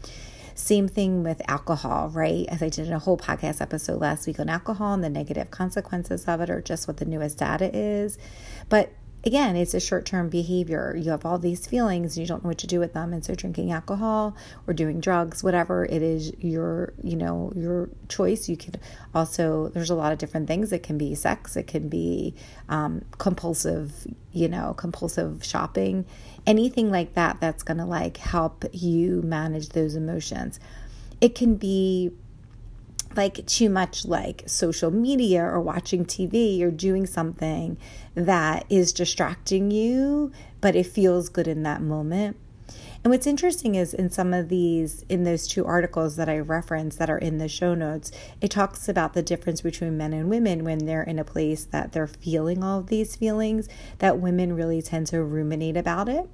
Same 0.54 0.88
thing 0.88 1.22
with 1.22 1.42
alcohol, 1.48 2.08
right? 2.08 2.46
As 2.48 2.62
I 2.62 2.70
did 2.70 2.90
a 2.90 2.98
whole 2.98 3.18
podcast 3.18 3.60
episode 3.60 4.00
last 4.00 4.26
week 4.26 4.40
on 4.40 4.48
alcohol 4.48 4.94
and 4.94 5.04
the 5.04 5.10
negative 5.10 5.50
consequences 5.50 6.24
of 6.26 6.40
it, 6.40 6.48
or 6.48 6.62
just 6.62 6.86
what 6.86 6.96
the 6.96 7.04
newest 7.04 7.38
data 7.38 7.70
is. 7.76 8.16
But 8.68 8.92
again, 9.26 9.56
it's 9.56 9.74
a 9.74 9.80
short 9.80 10.06
term 10.06 10.28
behavior. 10.28 10.96
You 10.96 11.10
have 11.10 11.26
all 11.26 11.38
these 11.38 11.66
feelings 11.66 12.16
and 12.16 12.22
you 12.22 12.28
don't 12.28 12.44
know 12.44 12.48
what 12.48 12.58
to 12.58 12.66
do 12.66 12.78
with 12.78 12.92
them. 12.92 13.12
And 13.12 13.24
so 13.24 13.34
drinking 13.34 13.72
alcohol 13.72 14.36
or 14.66 14.72
doing 14.72 15.00
drugs, 15.00 15.42
whatever 15.42 15.84
it 15.84 16.00
is 16.00 16.32
your, 16.38 16.94
you 17.02 17.16
know, 17.16 17.52
your 17.56 17.90
choice. 18.08 18.48
You 18.48 18.56
could 18.56 18.78
also, 19.14 19.68
there's 19.68 19.90
a 19.90 19.96
lot 19.96 20.12
of 20.12 20.18
different 20.18 20.46
things. 20.46 20.72
It 20.72 20.84
can 20.84 20.96
be 20.96 21.14
sex, 21.16 21.56
it 21.56 21.66
can 21.66 21.88
be 21.88 22.34
um, 22.68 23.04
compulsive, 23.18 24.06
you 24.32 24.48
know, 24.48 24.74
compulsive 24.74 25.44
shopping, 25.44 26.06
anything 26.46 26.90
like 26.90 27.14
that 27.14 27.40
that's 27.40 27.64
going 27.64 27.78
to 27.78 27.84
like 27.84 28.18
help 28.18 28.64
you 28.72 29.22
manage 29.22 29.70
those 29.70 29.96
emotions. 29.96 30.60
It 31.20 31.34
can 31.34 31.56
be 31.56 32.12
like 33.16 33.44
too 33.46 33.68
much 33.70 34.04
like 34.04 34.42
social 34.46 34.90
media 34.90 35.42
or 35.42 35.60
watching 35.60 36.04
TV 36.04 36.60
or 36.62 36.70
doing 36.70 37.06
something 37.06 37.76
that 38.14 38.64
is 38.68 38.92
distracting 38.92 39.70
you, 39.70 40.32
but 40.60 40.76
it 40.76 40.86
feels 40.86 41.28
good 41.28 41.48
in 41.48 41.62
that 41.62 41.80
moment. 41.80 42.36
And 43.04 43.12
what's 43.12 43.26
interesting 43.28 43.76
is 43.76 43.94
in 43.94 44.10
some 44.10 44.34
of 44.34 44.48
these, 44.48 45.04
in 45.08 45.22
those 45.22 45.46
two 45.46 45.64
articles 45.64 46.16
that 46.16 46.28
I 46.28 46.40
referenced 46.40 46.98
that 46.98 47.08
are 47.08 47.18
in 47.18 47.38
the 47.38 47.46
show 47.46 47.72
notes, 47.72 48.10
it 48.40 48.50
talks 48.50 48.88
about 48.88 49.14
the 49.14 49.22
difference 49.22 49.60
between 49.60 49.96
men 49.96 50.12
and 50.12 50.28
women 50.28 50.64
when 50.64 50.86
they're 50.86 51.04
in 51.04 51.20
a 51.20 51.24
place 51.24 51.62
that 51.66 51.92
they're 51.92 52.08
feeling 52.08 52.64
all 52.64 52.80
of 52.80 52.88
these 52.88 53.14
feelings, 53.14 53.68
that 53.98 54.18
women 54.18 54.54
really 54.56 54.82
tend 54.82 55.06
to 55.08 55.22
ruminate 55.22 55.76
about 55.76 56.08
it. 56.08 56.28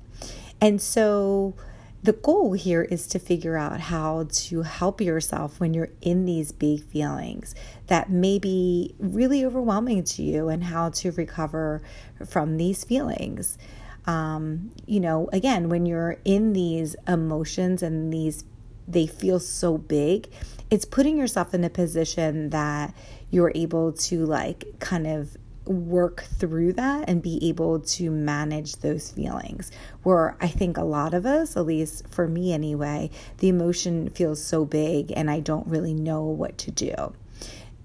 And 0.63 0.81
so, 0.81 1.55
the 2.03 2.13
goal 2.13 2.53
here 2.53 2.83
is 2.83 3.07
to 3.09 3.19
figure 3.19 3.57
out 3.57 3.79
how 3.79 4.27
to 4.29 4.63
help 4.63 5.01
yourself 5.01 5.61
when 5.61 5.73
you're 5.73 5.91
in 6.01 6.25
these 6.25 6.51
big 6.51 6.83
feelings 6.83 7.55
that 7.87 8.11
may 8.11 8.41
be 8.41 8.95
really 8.99 9.45
overwhelming 9.45 10.03
to 10.03 10.23
you 10.23 10.49
and 10.49 10.65
how 10.65 10.91
to 10.91 11.13
recover 11.13 11.81
from 12.27 12.57
these 12.57 12.83
feelings. 12.83 13.57
Um, 14.05 14.73
you 14.85 14.99
know, 14.99 15.29
again, 15.33 15.69
when 15.69 15.87
you're 15.87 16.17
in 16.25 16.55
these 16.55 16.97
emotions 17.07 17.85
and 17.85 18.13
these, 18.13 18.45
they 18.89 19.07
feel 19.07 19.39
so 19.39 19.79
big, 19.79 20.29
it's 20.71 20.85
putting 20.85 21.17
yourself 21.17 21.55
in 21.55 21.63
a 21.63 21.71
position 21.71 22.51
that 22.51 22.95
you're 23.31 23.53
able 23.55 23.93
to 23.93 24.27
like 24.27 24.65
kind 24.81 25.07
of 25.07 25.37
work 25.65 26.25
through 26.39 26.73
that 26.75 27.09
and 27.09 27.23
be 27.23 27.49
able 27.49 27.81
to 27.81 28.11
manage 28.11 28.77
those 28.77 29.11
feelings. 29.11 29.71
Where 30.03 30.37
I 30.41 30.49
think 30.49 30.77
a 30.77 30.85
lot 30.85 31.15
of 31.15 31.25
us, 31.25 31.57
at 31.57 31.67
least 31.67 32.09
for 32.09 32.27
me 32.27 32.53
anyway, 32.53 33.11
the 33.39 33.49
emotion 33.49 34.09
feels 34.11 34.45
so 34.45 34.65
big 34.65 35.13
and 35.15 35.31
I 35.31 35.41
don't 35.41 35.67
really 35.67 35.95
know 35.95 36.25
what 36.25 36.59
to 36.59 36.71
do 36.71 37.15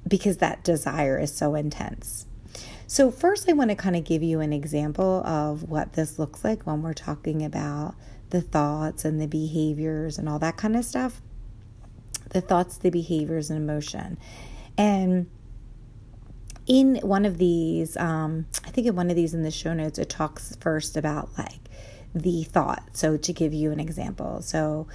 because 0.08 0.38
that 0.38 0.64
desire 0.64 1.20
is 1.20 1.34
so 1.34 1.56
intense. 1.56 2.26
So, 2.90 3.12
first, 3.12 3.50
I 3.50 3.54
want 3.54 3.70
to 3.70 3.76
kind 3.76 3.98
of 3.98 4.06
give 4.06 4.24
you 4.24 4.40
an 4.40 4.54
example 4.54 5.22
of 5.26 5.70
what 5.70 5.94
this 5.94 6.18
looks 6.18 6.46
like 6.46 6.66
when 6.66 6.82
we're 6.82 6.94
talking 6.94 7.44
about 7.44 7.96
the 8.30 8.42
thoughts 8.42 9.04
and 9.04 9.20
the 9.20 9.28
behaviors 9.28 10.18
and 10.18 10.30
all 10.30 10.40
that 10.40 10.56
kind 10.56 10.76
of 10.76 10.86
stuff. 10.86 11.22
The 12.30 12.40
thoughts, 12.40 12.78
the 12.78 12.90
behaviors, 12.90 13.50
and 13.50 13.62
emotion. 13.62 14.18
And 14.78 15.30
in 16.68 16.98
one 16.98 17.26
of 17.26 17.38
these, 17.38 17.96
um, 17.98 18.46
I 18.66 18.70
think 18.70 18.88
in 18.88 18.96
one 18.96 19.10
of 19.10 19.16
these 19.16 19.34
in 19.34 19.42
the 19.42 19.52
show 19.52 19.74
notes, 19.74 19.98
it 19.98 20.10
talks 20.10 20.56
first 20.58 20.98
about 20.98 21.30
like 21.38 21.62
the 22.14 22.44
thought. 22.44 22.84
So, 22.94 23.18
to 23.18 23.34
give 23.34 23.54
you 23.54 23.72
an 23.72 23.80
example, 23.80 24.42
so 24.42 24.88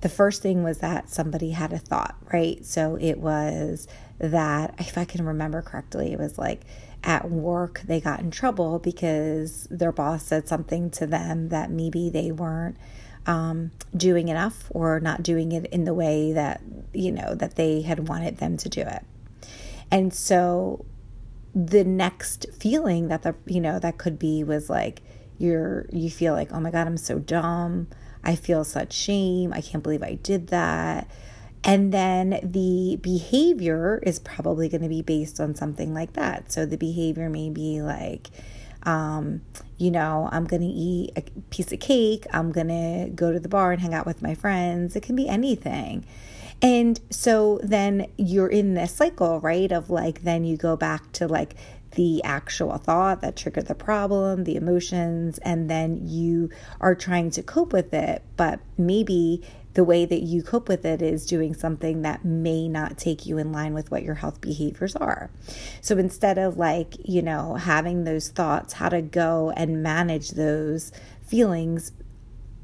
the 0.00 0.08
first 0.08 0.42
thing 0.42 0.62
was 0.62 0.78
that 0.78 1.10
somebody 1.10 1.50
had 1.50 1.72
a 1.72 1.78
thought, 1.78 2.16
right? 2.32 2.64
So, 2.64 2.96
it 3.00 3.18
was 3.18 3.88
that, 4.18 4.74
if 4.78 4.96
I 4.96 5.04
can 5.04 5.26
remember 5.26 5.60
correctly, 5.60 6.12
it 6.12 6.18
was 6.18 6.38
like 6.38 6.62
at 7.04 7.30
work 7.30 7.82
they 7.84 8.00
got 8.00 8.20
in 8.20 8.30
trouble 8.30 8.78
because 8.78 9.66
their 9.70 9.92
boss 9.92 10.24
said 10.24 10.48
something 10.48 10.90
to 10.90 11.06
them 11.06 11.48
that 11.48 11.70
maybe 11.70 12.10
they 12.10 12.32
weren't 12.32 12.76
um, 13.26 13.70
doing 13.96 14.28
enough 14.28 14.64
or 14.70 14.98
not 15.00 15.22
doing 15.22 15.52
it 15.52 15.66
in 15.66 15.84
the 15.84 15.94
way 15.94 16.32
that, 16.32 16.60
you 16.92 17.12
know, 17.12 17.34
that 17.34 17.56
they 17.56 17.82
had 17.82 18.08
wanted 18.08 18.38
them 18.38 18.56
to 18.56 18.68
do 18.68 18.80
it. 18.80 19.04
And 19.90 20.12
so 20.12 20.84
the 21.54 21.84
next 21.84 22.46
feeling 22.52 23.08
that 23.08 23.22
the 23.22 23.34
you 23.46 23.60
know 23.60 23.78
that 23.78 23.98
could 23.98 24.18
be 24.18 24.44
was 24.44 24.68
like 24.68 25.02
you're 25.38 25.86
you 25.92 26.10
feel 26.10 26.34
like 26.34 26.52
oh 26.52 26.60
my 26.60 26.70
god 26.70 26.86
i'm 26.86 26.96
so 26.96 27.18
dumb 27.18 27.86
i 28.22 28.34
feel 28.34 28.64
such 28.64 28.92
shame 28.92 29.52
i 29.52 29.60
can't 29.60 29.82
believe 29.82 30.02
i 30.02 30.14
did 30.14 30.48
that 30.48 31.10
and 31.64 31.92
then 31.92 32.38
the 32.42 32.96
behavior 33.02 34.00
is 34.04 34.18
probably 34.20 34.68
going 34.68 34.82
to 34.82 34.88
be 34.88 35.02
based 35.02 35.40
on 35.40 35.54
something 35.54 35.92
like 35.94 36.12
that 36.12 36.52
so 36.52 36.66
the 36.66 36.76
behavior 36.76 37.28
may 37.28 37.50
be 37.50 37.80
like 37.80 38.28
um, 38.84 39.42
you 39.76 39.90
know, 39.90 40.28
I'm 40.32 40.44
going 40.44 40.62
to 40.62 40.68
eat 40.68 41.12
a 41.16 41.22
piece 41.50 41.72
of 41.72 41.80
cake. 41.80 42.26
I'm 42.32 42.52
going 42.52 42.68
to 42.68 43.10
go 43.14 43.32
to 43.32 43.40
the 43.40 43.48
bar 43.48 43.72
and 43.72 43.80
hang 43.80 43.92
out 43.92 44.06
with 44.06 44.22
my 44.22 44.34
friends. 44.34 44.96
It 44.96 45.02
can 45.02 45.16
be 45.16 45.28
anything. 45.28 46.06
And 46.60 47.00
so 47.10 47.60
then 47.62 48.08
you're 48.16 48.48
in 48.48 48.74
this 48.74 48.92
cycle, 48.92 49.40
right? 49.40 49.70
Of 49.70 49.90
like, 49.90 50.22
then 50.22 50.44
you 50.44 50.56
go 50.56 50.76
back 50.76 51.12
to 51.12 51.28
like 51.28 51.54
the 51.92 52.22
actual 52.24 52.76
thought 52.78 53.20
that 53.20 53.36
triggered 53.36 53.66
the 53.66 53.74
problem, 53.74 54.44
the 54.44 54.56
emotions, 54.56 55.38
and 55.38 55.70
then 55.70 56.06
you 56.06 56.50
are 56.80 56.94
trying 56.94 57.30
to 57.32 57.42
cope 57.42 57.72
with 57.72 57.94
it. 57.94 58.22
But 58.36 58.60
maybe 58.76 59.42
the 59.74 59.84
way 59.84 60.04
that 60.04 60.22
you 60.22 60.42
cope 60.42 60.68
with 60.68 60.84
it 60.84 61.00
is 61.00 61.24
doing 61.24 61.54
something 61.54 62.02
that 62.02 62.24
may 62.24 62.68
not 62.68 62.98
take 62.98 63.26
you 63.26 63.38
in 63.38 63.52
line 63.52 63.74
with 63.74 63.90
what 63.92 64.02
your 64.02 64.16
health 64.16 64.40
behaviors 64.40 64.96
are. 64.96 65.30
So 65.80 65.96
instead 65.98 66.36
of 66.36 66.56
like, 66.56 66.96
you 67.04 67.22
know, 67.22 67.54
having 67.54 68.02
those 68.02 68.28
thoughts, 68.28 68.72
how 68.72 68.88
to 68.88 69.00
go 69.00 69.52
and 69.56 69.82
manage 69.82 70.30
those 70.30 70.90
feelings 71.22 71.92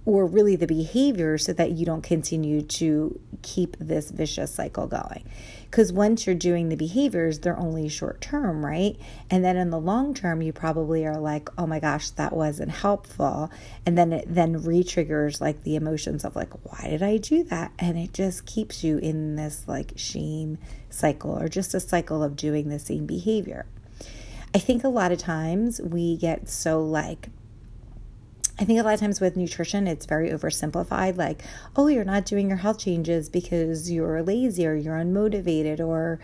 or 0.06 0.26
really 0.26 0.54
the 0.54 0.66
behavior 0.66 1.38
so 1.38 1.52
that 1.52 1.72
you 1.72 1.86
don't 1.86 2.02
continue 2.02 2.60
to 2.60 3.18
keep 3.42 3.76
this 3.78 4.10
vicious 4.10 4.52
cycle 4.52 4.86
going. 4.86 5.24
Because 5.70 5.92
once 5.92 6.26
you're 6.26 6.34
doing 6.34 6.68
the 6.68 6.76
behaviors, 6.76 7.40
they're 7.40 7.58
only 7.58 7.88
short 7.88 8.20
term, 8.20 8.64
right? 8.64 8.96
And 9.30 9.44
then 9.44 9.56
in 9.56 9.70
the 9.70 9.80
long 9.80 10.14
term, 10.14 10.42
you 10.42 10.52
probably 10.52 11.06
are 11.06 11.18
like, 11.18 11.48
oh 11.58 11.66
my 11.66 11.80
gosh, 11.80 12.10
that 12.10 12.32
wasn't 12.32 12.70
helpful. 12.70 13.50
And 13.86 13.96
then 13.96 14.12
it 14.12 14.26
then 14.28 14.62
re 14.62 14.84
triggers 14.84 15.40
like 15.40 15.62
the 15.62 15.74
emotions 15.74 16.24
of 16.24 16.36
like, 16.36 16.52
why 16.64 16.90
did 16.90 17.02
I 17.02 17.16
do 17.16 17.42
that? 17.44 17.72
And 17.78 17.98
it 17.98 18.12
just 18.12 18.46
keeps 18.46 18.84
you 18.84 18.98
in 18.98 19.36
this 19.36 19.64
like 19.66 19.94
shame 19.96 20.58
cycle 20.90 21.36
or 21.36 21.48
just 21.48 21.74
a 21.74 21.80
cycle 21.80 22.22
of 22.22 22.36
doing 22.36 22.68
the 22.68 22.78
same 22.78 23.06
behavior. 23.06 23.66
I 24.54 24.58
think 24.58 24.84
a 24.84 24.88
lot 24.88 25.10
of 25.10 25.18
times 25.18 25.80
we 25.80 26.16
get 26.16 26.48
so 26.48 26.80
like 26.80 27.30
I 28.58 28.64
think 28.64 28.78
a 28.78 28.82
lot 28.84 28.94
of 28.94 29.00
times 29.00 29.20
with 29.20 29.36
nutrition, 29.36 29.88
it's 29.88 30.06
very 30.06 30.30
oversimplified 30.30 31.16
like, 31.16 31.42
oh, 31.74 31.88
you're 31.88 32.04
not 32.04 32.24
doing 32.24 32.48
your 32.48 32.58
health 32.58 32.78
changes 32.78 33.28
because 33.28 33.90
you're 33.90 34.22
lazy 34.22 34.66
or 34.66 34.74
you're 34.74 34.96
unmotivated 34.96 35.80
or 35.80 36.20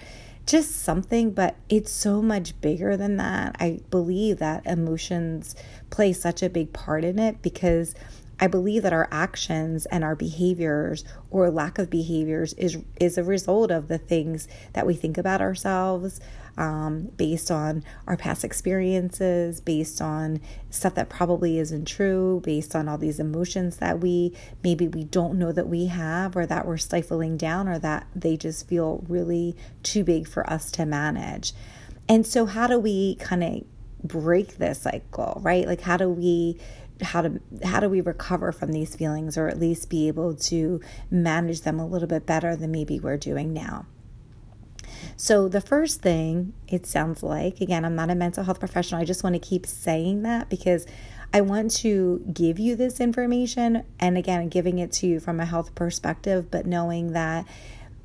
just 0.46 0.82
something, 0.82 1.32
but 1.32 1.56
it's 1.68 1.90
so 1.90 2.22
much 2.22 2.60
bigger 2.60 2.96
than 2.96 3.16
that. 3.16 3.56
I 3.58 3.80
believe 3.90 4.38
that 4.38 4.64
emotions 4.64 5.56
play 5.90 6.12
such 6.12 6.42
a 6.42 6.48
big 6.48 6.72
part 6.72 7.04
in 7.04 7.18
it 7.18 7.42
because 7.42 7.94
I 8.38 8.46
believe 8.46 8.82
that 8.84 8.92
our 8.92 9.08
actions 9.10 9.86
and 9.86 10.02
our 10.02 10.16
behaviors 10.16 11.04
or 11.30 11.50
lack 11.50 11.78
of 11.78 11.90
behaviors 11.90 12.54
is 12.54 12.78
is 12.98 13.18
a 13.18 13.24
result 13.24 13.70
of 13.70 13.88
the 13.88 13.98
things 13.98 14.48
that 14.72 14.86
we 14.86 14.94
think 14.94 15.18
about 15.18 15.42
ourselves, 15.42 16.20
um, 16.56 17.10
based 17.16 17.50
on 17.50 17.84
our 18.06 18.16
past 18.16 18.44
experiences, 18.44 19.60
based 19.60 20.00
on 20.00 20.40
stuff 20.70 20.94
that 20.94 21.08
probably 21.08 21.58
isn't 21.58 21.86
true, 21.86 22.40
based 22.44 22.74
on 22.74 22.88
all 22.88 22.98
these 22.98 23.20
emotions 23.20 23.76
that 23.78 24.00
we 24.00 24.34
maybe 24.62 24.88
we 24.88 25.04
don't 25.04 25.38
know 25.38 25.52
that 25.52 25.68
we 25.68 25.86
have, 25.86 26.36
or 26.36 26.46
that 26.46 26.66
we're 26.66 26.76
stifling 26.76 27.36
down, 27.36 27.68
or 27.68 27.78
that 27.78 28.06
they 28.14 28.36
just 28.36 28.68
feel 28.68 29.04
really 29.08 29.56
too 29.82 30.04
big 30.04 30.28
for 30.28 30.48
us 30.50 30.70
to 30.72 30.84
manage. 30.86 31.52
And 32.08 32.26
so, 32.26 32.46
how 32.46 32.66
do 32.66 32.78
we 32.78 33.14
kind 33.16 33.44
of 33.44 33.64
break 34.02 34.58
this 34.58 34.82
cycle, 34.82 35.40
right? 35.42 35.66
Like, 35.66 35.82
how 35.82 35.96
do 35.96 36.08
we 36.08 36.58
how 37.02 37.22
to 37.22 37.40
how 37.64 37.80
do 37.80 37.88
we 37.88 38.00
recover 38.00 38.52
from 38.52 38.72
these 38.72 38.94
feelings 38.94 39.38
or 39.38 39.48
at 39.48 39.58
least 39.58 39.88
be 39.88 40.08
able 40.08 40.34
to 40.34 40.80
manage 41.10 41.62
them 41.62 41.80
a 41.80 41.86
little 41.86 42.08
bit 42.08 42.26
better 42.26 42.54
than 42.56 42.70
maybe 42.70 43.00
we're 43.00 43.16
doing 43.16 43.52
now 43.52 43.86
so 45.20 45.48
the 45.48 45.60
first 45.60 46.00
thing 46.00 46.54
it 46.66 46.86
sounds 46.86 47.22
like 47.22 47.60
again 47.60 47.84
i'm 47.84 47.94
not 47.94 48.08
a 48.08 48.14
mental 48.14 48.42
health 48.42 48.58
professional 48.58 48.98
i 48.98 49.04
just 49.04 49.22
want 49.22 49.34
to 49.34 49.38
keep 49.38 49.66
saying 49.66 50.22
that 50.22 50.48
because 50.48 50.86
i 51.34 51.42
want 51.42 51.70
to 51.70 52.24
give 52.32 52.58
you 52.58 52.74
this 52.74 53.00
information 53.00 53.84
and 53.98 54.16
again 54.16 54.48
giving 54.48 54.78
it 54.78 54.90
to 54.90 55.06
you 55.06 55.20
from 55.20 55.38
a 55.38 55.44
health 55.44 55.74
perspective 55.74 56.50
but 56.50 56.64
knowing 56.64 57.12
that 57.12 57.44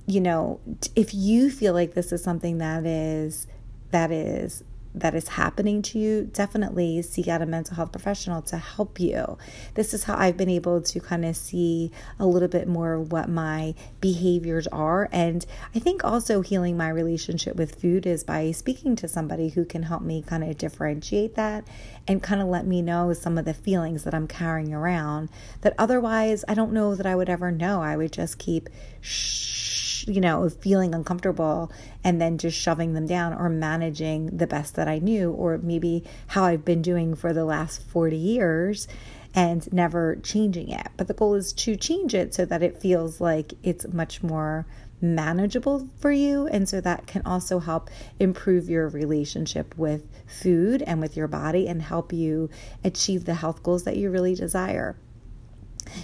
you 0.06 0.20
know 0.20 0.60
if 0.94 1.14
you 1.14 1.50
feel 1.50 1.74
like 1.74 1.94
this 1.94 2.12
is 2.12 2.22
something 2.22 2.58
that 2.58 2.86
is 2.86 3.48
that 3.92 4.12
is 4.12 4.62
that 5.00 5.14
is 5.14 5.30
happening 5.30 5.82
to 5.82 6.00
you, 6.00 6.30
definitely 6.32 7.02
seek 7.02 7.28
out 7.28 7.42
a 7.42 7.46
mental 7.46 7.76
health 7.76 7.92
professional 7.92 8.42
to 8.44 8.58
help 8.58 9.00
you. 9.00 9.38
This 9.74 9.94
is 9.94 10.06
how 10.06 10.16
I've 10.16 10.38
been 10.38 10.50
able 10.50 10.82
to 10.82 11.00
kind 11.00 11.26
of 11.26 11.36
see 11.36 11.92
a 12.20 12.26
little 12.26 12.48
bit 12.48 12.68
more 12.68 13.00
what 13.00 13.30
my 13.30 13.76
behaviors 14.02 14.68
are. 14.68 15.10
And 15.12 15.46
I 15.74 15.80
think 15.80 16.04
also 16.04 16.42
healing 16.42 16.78
my 16.78 16.90
relationship 16.90 17.56
with 17.56 17.80
food 17.80 18.06
is 18.06 18.24
by 18.24 18.52
speaking 18.52 18.96
to 18.98 19.08
somebody 19.08 19.50
who 19.50 19.66
can 19.66 19.84
help 19.84 20.02
me 20.02 20.22
kind 20.22 20.44
of 20.44 20.58
differentiate 20.58 21.36
that 21.36 21.68
and 22.08 22.24
kind 22.24 22.42
of 22.42 22.48
let 22.48 22.66
me 22.66 22.82
know 22.82 23.14
some 23.14 23.38
of 23.38 23.46
the 23.46 23.54
feelings 23.54 24.04
that 24.04 24.14
I'm 24.14 24.28
carrying 24.28 24.74
around 24.74 25.30
that 25.62 25.76
otherwise 25.78 26.46
I 26.48 26.54
don't 26.54 26.74
know 26.74 26.96
that 26.96 27.06
I 27.06 27.16
would 27.16 27.30
ever 27.30 27.52
know. 27.52 27.82
I 27.82 27.98
would 27.98 28.12
just 28.12 28.38
keep 28.38 28.70
shh 29.02 29.85
you 30.06 30.22
know, 30.22 30.48
feeling 30.50 30.94
uncomfortable 30.94 31.72
and 32.04 32.22
then 32.22 32.38
just 32.38 32.58
shoving 32.58 32.94
them 32.94 33.08
down 33.08 33.34
or 33.34 33.50
managing 33.50 34.38
the 34.38 34.48
best 34.48 34.76
that 34.76 34.88
I 34.88 35.00
knew, 35.00 35.32
or 35.32 35.58
maybe 35.58 36.04
how 36.28 36.46
I've 36.46 36.66
been 36.66 36.82
doing 36.82 37.16
for 37.16 37.34
the 37.34 37.46
last 37.46 37.82
40 37.84 38.16
years 38.16 38.88
and 39.34 39.72
never 39.74 40.16
changing 40.18 40.70
it. 40.70 40.88
But 40.96 41.08
the 41.08 41.14
goal 41.14 41.36
is 41.36 41.52
to 41.54 41.76
change 41.76 42.14
it 42.14 42.34
so 42.34 42.46
that 42.46 42.64
it 42.64 42.82
feels 42.82 43.20
like 43.20 43.54
it's 43.64 43.86
much 43.92 44.24
more 44.24 44.66
manageable 45.02 45.90
for 46.00 46.12
you. 46.12 46.48
And 46.48 46.68
so 46.70 46.80
that 46.82 47.06
can 47.06 47.22
also 47.26 47.60
help 47.60 47.90
improve 48.20 48.70
your 48.70 48.88
relationship 48.88 49.78
with 49.78 50.10
food 50.26 50.82
and 50.82 51.02
with 51.02 51.18
your 51.18 51.28
body 51.28 51.68
and 51.68 51.82
help 51.82 52.14
you 52.14 52.50
achieve 52.84 53.26
the 53.26 53.36
health 53.36 53.62
goals 53.62 53.84
that 53.84 53.98
you 53.98 54.10
really 54.10 54.36
desire. 54.36 54.96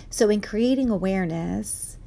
So, 0.09 0.29
in 0.29 0.41
creating 0.41 0.89
awareness, 0.89 1.97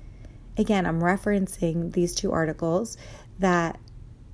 again, 0.57 0.87
I'm 0.87 1.01
referencing 1.01 1.93
these 1.93 2.15
two 2.15 2.33
articles 2.33 2.97
that 3.39 3.79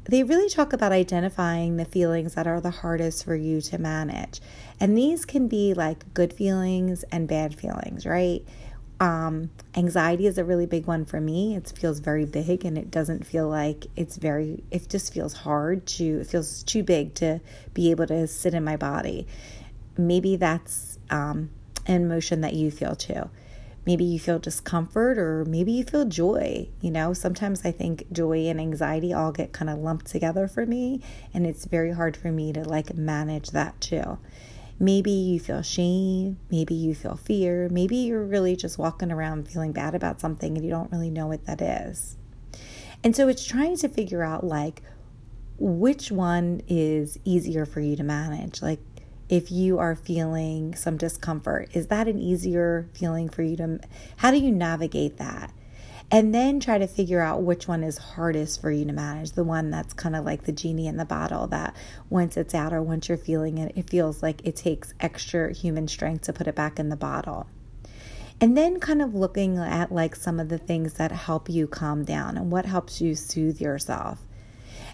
they 0.04 0.22
really 0.22 0.48
talk 0.48 0.72
about 0.72 0.92
identifying 0.92 1.76
the 1.76 1.84
feelings 1.84 2.34
that 2.34 2.46
are 2.46 2.60
the 2.60 2.70
hardest 2.70 3.24
for 3.24 3.34
you 3.34 3.60
to 3.60 3.78
manage. 3.78 4.40
And 4.78 4.96
these 4.96 5.24
can 5.24 5.46
be 5.46 5.74
like 5.74 6.12
good 6.14 6.32
feelings 6.32 7.04
and 7.12 7.28
bad 7.28 7.54
feelings, 7.54 8.06
right? 8.06 8.42
Um, 8.98 9.50
anxiety 9.74 10.26
is 10.26 10.36
a 10.36 10.44
really 10.44 10.66
big 10.66 10.86
one 10.86 11.04
for 11.04 11.20
me. 11.20 11.56
It 11.56 11.72
feels 11.78 12.00
very 12.00 12.26
big 12.26 12.64
and 12.64 12.76
it 12.76 12.90
doesn't 12.90 13.26
feel 13.26 13.48
like 13.48 13.86
it's 13.96 14.16
very, 14.16 14.62
it 14.70 14.88
just 14.88 15.12
feels 15.12 15.32
hard 15.32 15.86
to, 15.86 16.20
it 16.20 16.26
feels 16.26 16.62
too 16.64 16.82
big 16.82 17.14
to 17.14 17.40
be 17.72 17.90
able 17.90 18.06
to 18.08 18.26
sit 18.26 18.52
in 18.52 18.64
my 18.64 18.76
body. 18.76 19.26
Maybe 19.96 20.36
that's 20.36 20.98
um, 21.08 21.50
an 21.86 22.02
emotion 22.02 22.40
that 22.42 22.54
you 22.54 22.70
feel 22.70 22.94
too. 22.94 23.30
Maybe 23.86 24.04
you 24.04 24.18
feel 24.18 24.38
discomfort 24.38 25.18
or 25.18 25.44
maybe 25.46 25.72
you 25.72 25.84
feel 25.84 26.04
joy. 26.04 26.68
You 26.80 26.90
know, 26.90 27.12
sometimes 27.12 27.64
I 27.64 27.72
think 27.72 28.04
joy 28.12 28.46
and 28.48 28.60
anxiety 28.60 29.12
all 29.12 29.32
get 29.32 29.52
kind 29.52 29.70
of 29.70 29.78
lumped 29.78 30.06
together 30.06 30.46
for 30.46 30.66
me, 30.66 31.00
and 31.32 31.46
it's 31.46 31.64
very 31.64 31.92
hard 31.92 32.16
for 32.16 32.30
me 32.30 32.52
to 32.52 32.62
like 32.62 32.94
manage 32.94 33.50
that 33.50 33.80
too. 33.80 34.18
Maybe 34.78 35.10
you 35.10 35.38
feel 35.38 35.62
shame, 35.62 36.38
maybe 36.50 36.74
you 36.74 36.94
feel 36.94 37.16
fear, 37.16 37.68
maybe 37.70 37.96
you're 37.96 38.24
really 38.24 38.56
just 38.56 38.78
walking 38.78 39.12
around 39.12 39.48
feeling 39.48 39.72
bad 39.72 39.94
about 39.94 40.20
something 40.20 40.56
and 40.56 40.64
you 40.64 40.70
don't 40.70 40.90
really 40.90 41.10
know 41.10 41.26
what 41.26 41.44
that 41.46 41.60
is. 41.60 42.16
And 43.04 43.14
so 43.14 43.28
it's 43.28 43.44
trying 43.44 43.76
to 43.78 43.88
figure 43.88 44.22
out 44.22 44.44
like 44.44 44.82
which 45.58 46.10
one 46.10 46.62
is 46.68 47.18
easier 47.24 47.66
for 47.66 47.80
you 47.80 47.94
to 47.96 48.02
manage. 48.02 48.62
Like, 48.62 48.80
if 49.30 49.50
you 49.50 49.78
are 49.78 49.94
feeling 49.94 50.74
some 50.74 50.96
discomfort? 50.96 51.70
Is 51.72 51.86
that 51.86 52.08
an 52.08 52.18
easier 52.18 52.88
feeling 52.92 53.28
for 53.28 53.42
you 53.42 53.56
to? 53.56 53.80
How 54.16 54.30
do 54.32 54.38
you 54.38 54.50
navigate 54.50 55.16
that? 55.18 55.52
And 56.10 56.34
then 56.34 56.58
try 56.58 56.78
to 56.78 56.88
figure 56.88 57.20
out 57.20 57.42
which 57.42 57.68
one 57.68 57.84
is 57.84 57.96
hardest 57.96 58.60
for 58.60 58.72
you 58.72 58.84
to 58.84 58.92
manage. 58.92 59.32
The 59.32 59.44
one 59.44 59.70
that's 59.70 59.94
kind 59.94 60.16
of 60.16 60.24
like 60.24 60.42
the 60.42 60.52
genie 60.52 60.88
in 60.88 60.96
the 60.96 61.04
bottle 61.04 61.46
that 61.46 61.76
once 62.10 62.36
it's 62.36 62.52
out 62.52 62.72
or 62.72 62.82
once 62.82 63.08
you're 63.08 63.16
feeling 63.16 63.58
it, 63.58 63.72
it 63.76 63.88
feels 63.88 64.20
like 64.20 64.40
it 64.44 64.56
takes 64.56 64.92
extra 64.98 65.54
human 65.54 65.86
strength 65.86 66.22
to 66.22 66.32
put 66.32 66.48
it 66.48 66.56
back 66.56 66.80
in 66.80 66.88
the 66.88 66.96
bottle. 66.96 67.46
And 68.40 68.56
then 68.56 68.80
kind 68.80 69.00
of 69.00 69.14
looking 69.14 69.58
at 69.58 69.92
like 69.92 70.16
some 70.16 70.40
of 70.40 70.48
the 70.48 70.58
things 70.58 70.94
that 70.94 71.12
help 71.12 71.48
you 71.48 71.68
calm 71.68 72.04
down 72.04 72.36
and 72.36 72.50
what 72.50 72.66
helps 72.66 73.00
you 73.00 73.14
soothe 73.14 73.60
yourself. 73.60 74.26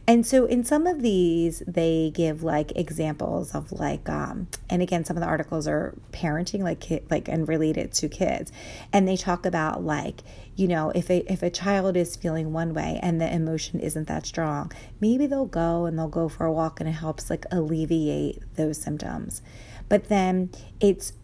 And 0.09 0.25
so 0.25 0.45
in 0.45 0.63
some 0.63 0.87
of 0.87 1.03
these, 1.03 1.65
they 1.67 2.13
give 2.15 2.45
like 2.45 2.71
examples 2.77 3.55
of 3.57 3.73
like, 3.73 4.09
um, 4.09 4.47
and 4.71 4.81
again, 4.81 5.05
some 5.05 5.17
of 5.17 5.21
the 5.21 5.27
articles 5.27 5.67
are 5.67 5.95
parenting, 6.13 6.61
like, 6.61 6.85
like, 7.11 7.27
and 7.29 7.49
related 7.49 7.93
to 7.95 8.09
kids. 8.09 8.53
And 8.93 9.09
they 9.09 9.17
talk 9.17 9.45
about 9.45 9.83
like, 9.83 10.21
you 10.55 10.69
know, 10.69 10.91
if 10.91 11.11
a, 11.11 11.31
if 11.31 11.43
a 11.43 11.51
child 11.51 11.97
is 11.97 12.15
feeling 12.15 12.53
one 12.53 12.73
way 12.73 13.01
and 13.03 13.21
the 13.21 13.33
emotion 13.33 13.81
isn't 13.81 14.07
that 14.07 14.27
strong, 14.27 14.71
maybe 15.01 15.27
they'll 15.27 15.45
go 15.45 15.87
and 15.87 15.99
they'll 15.99 16.07
go 16.07 16.29
for 16.29 16.47
a 16.47 16.53
walk 16.53 16.79
and 16.79 16.89
it 16.89 16.93
helps 16.93 17.29
like 17.29 17.45
alleviate 17.51 18.41
those 18.55 18.81
symptoms. 18.81 19.43
But 19.89 20.09
then 20.09 20.51
it's, 20.79 21.15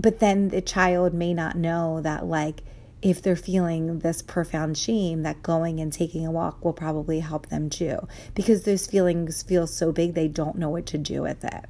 but 0.00 0.18
then 0.18 0.48
the 0.48 0.60
child 0.60 1.14
may 1.14 1.34
not 1.34 1.56
know 1.56 2.00
that 2.00 2.26
like, 2.26 2.62
if 3.00 3.22
they're 3.22 3.36
feeling 3.36 4.00
this 4.00 4.22
profound 4.22 4.76
shame, 4.76 5.22
that 5.22 5.42
going 5.42 5.80
and 5.80 5.92
taking 5.92 6.26
a 6.26 6.30
walk 6.30 6.64
will 6.64 6.72
probably 6.72 7.20
help 7.20 7.48
them 7.48 7.70
too, 7.70 7.98
because 8.34 8.62
those 8.62 8.86
feelings 8.86 9.42
feel 9.42 9.66
so 9.66 9.92
big 9.92 10.14
they 10.14 10.28
don't 10.28 10.56
know 10.56 10.68
what 10.68 10.86
to 10.86 10.98
do 10.98 11.22
with 11.22 11.44
it. 11.44 11.64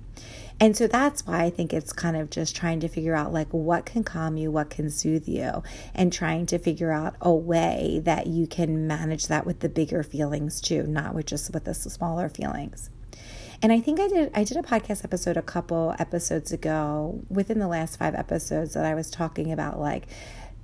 And 0.61 0.77
so 0.77 0.89
that's 0.89 1.25
why 1.25 1.45
I 1.45 1.51
think 1.51 1.73
it's 1.73 1.93
kind 1.93 2.17
of 2.17 2.31
just 2.31 2.57
trying 2.57 2.81
to 2.81 2.89
figure 2.89 3.15
out 3.15 3.33
like 3.33 3.49
what 3.51 3.87
can 3.87 4.03
calm 4.03 4.37
you, 4.37 4.51
what 4.51 4.71
can 4.71 4.91
soothe 4.91 5.29
you, 5.29 5.63
and 5.95 6.13
trying 6.13 6.47
to 6.47 6.59
figure 6.59 6.91
out 6.91 7.15
a 7.21 7.33
way 7.33 8.01
that 8.05 8.27
you 8.27 8.47
can 8.47 8.87
manage 8.87 9.29
that 9.29 9.47
with 9.47 9.61
the 9.61 9.69
bigger 9.69 10.03
feelings 10.03 10.61
too, 10.61 10.85
not 10.85 11.15
with 11.15 11.27
just 11.27 11.53
with 11.53 11.65
the 11.65 11.75
smaller 11.75 12.29
feelings. 12.29 12.91
And 13.63 13.73
I 13.73 13.81
think 13.81 14.01
I 14.01 14.09
did 14.09 14.31
I 14.35 14.45
did 14.45 14.57
a 14.57 14.63
podcast 14.63 15.05
episode 15.05 15.37
a 15.37 15.43
couple 15.43 15.95
episodes 15.99 16.53
ago 16.53 17.21
within 17.29 17.59
the 17.59 17.69
last 17.69 17.97
5 17.97 18.15
episodes 18.15 18.75
that 18.75 18.85
I 18.85 18.95
was 18.95 19.11
talking 19.11 19.53
about 19.53 19.79
like 19.81 20.07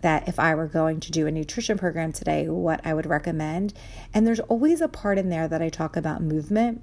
that 0.05 0.29
if 0.29 0.39
I 0.39 0.55
were 0.55 0.67
going 0.67 1.01
to 1.01 1.11
do 1.11 1.27
a 1.27 1.31
nutrition 1.31 1.79
program 1.79 2.13
today, 2.13 2.47
what 2.47 2.79
I 2.85 2.93
would 2.93 3.07
recommend. 3.07 3.73
And 4.13 4.27
there's 4.27 4.39
always 4.39 4.83
a 4.83 4.87
part 4.87 5.17
in 5.17 5.31
there 5.31 5.49
that 5.49 5.63
I 5.63 5.71
talk 5.71 5.97
about 5.97 6.21
movement. 6.21 6.83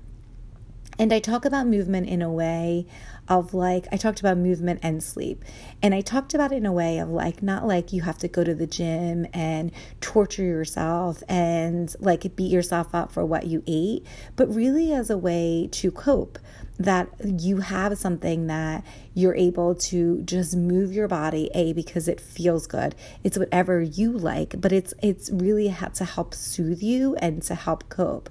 And 1.00 1.14
I 1.14 1.20
talk 1.20 1.46
about 1.46 1.68
movement 1.68 2.08
in 2.08 2.22
a 2.22 2.32
way 2.32 2.86
of 3.28 3.54
like, 3.54 3.88
I 3.92 3.98
talked 3.98 4.20
about 4.20 4.38
movement 4.38 4.82
and 4.84 5.02
sleep. 5.02 5.44
And 5.82 5.96
I 5.96 6.02
talked 6.02 6.34
about 6.34 6.52
it 6.52 6.58
in 6.58 6.66
a 6.66 6.72
way 6.72 7.00
of 7.00 7.10
like, 7.10 7.42
not 7.42 7.66
like 7.66 7.94
you 7.94 8.02
have 8.02 8.18
to 8.20 8.28
go 8.28 8.44
to 8.44 8.54
the 8.54 8.68
gym 8.68 9.26
and 9.34 9.72
torture 10.00 10.44
yourself 10.44 11.24
and 11.28 11.96
like 12.00 12.36
beat 12.36 12.52
yourself 12.52 12.94
up 12.94 13.12
for 13.12 13.26
what 13.26 13.48
you 13.48 13.64
ate, 13.68 14.06
but 14.36 14.54
really 14.54 14.94
as 14.94 15.10
a 15.10 15.18
way 15.18 15.70
to 15.72 15.92
cope 15.92 16.38
that 16.78 17.10
you 17.24 17.58
have 17.58 17.98
something 17.98 18.48
that 18.48 18.84
you're 19.14 19.36
able 19.36 19.76
to 19.76 20.22
just 20.24 20.56
move 20.56 20.92
your 20.92 21.08
body 21.08 21.50
a 21.54 21.74
because 21.74 22.08
it 22.08 22.20
feels 22.20 22.66
good 22.66 22.96
it's 23.24 23.38
whatever 23.38 23.82
you 23.82 24.12
like 24.12 24.60
but 24.60 24.72
it's 24.72 24.94
it's 25.04 25.30
really 25.30 25.76
to 25.94 26.06
help 26.06 26.34
soothe 26.34 26.82
you 26.82 27.16
and 27.18 27.44
to 27.44 27.54
help 27.54 27.88
cope 27.90 28.30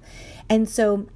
and 0.48 0.68
so 0.68 1.06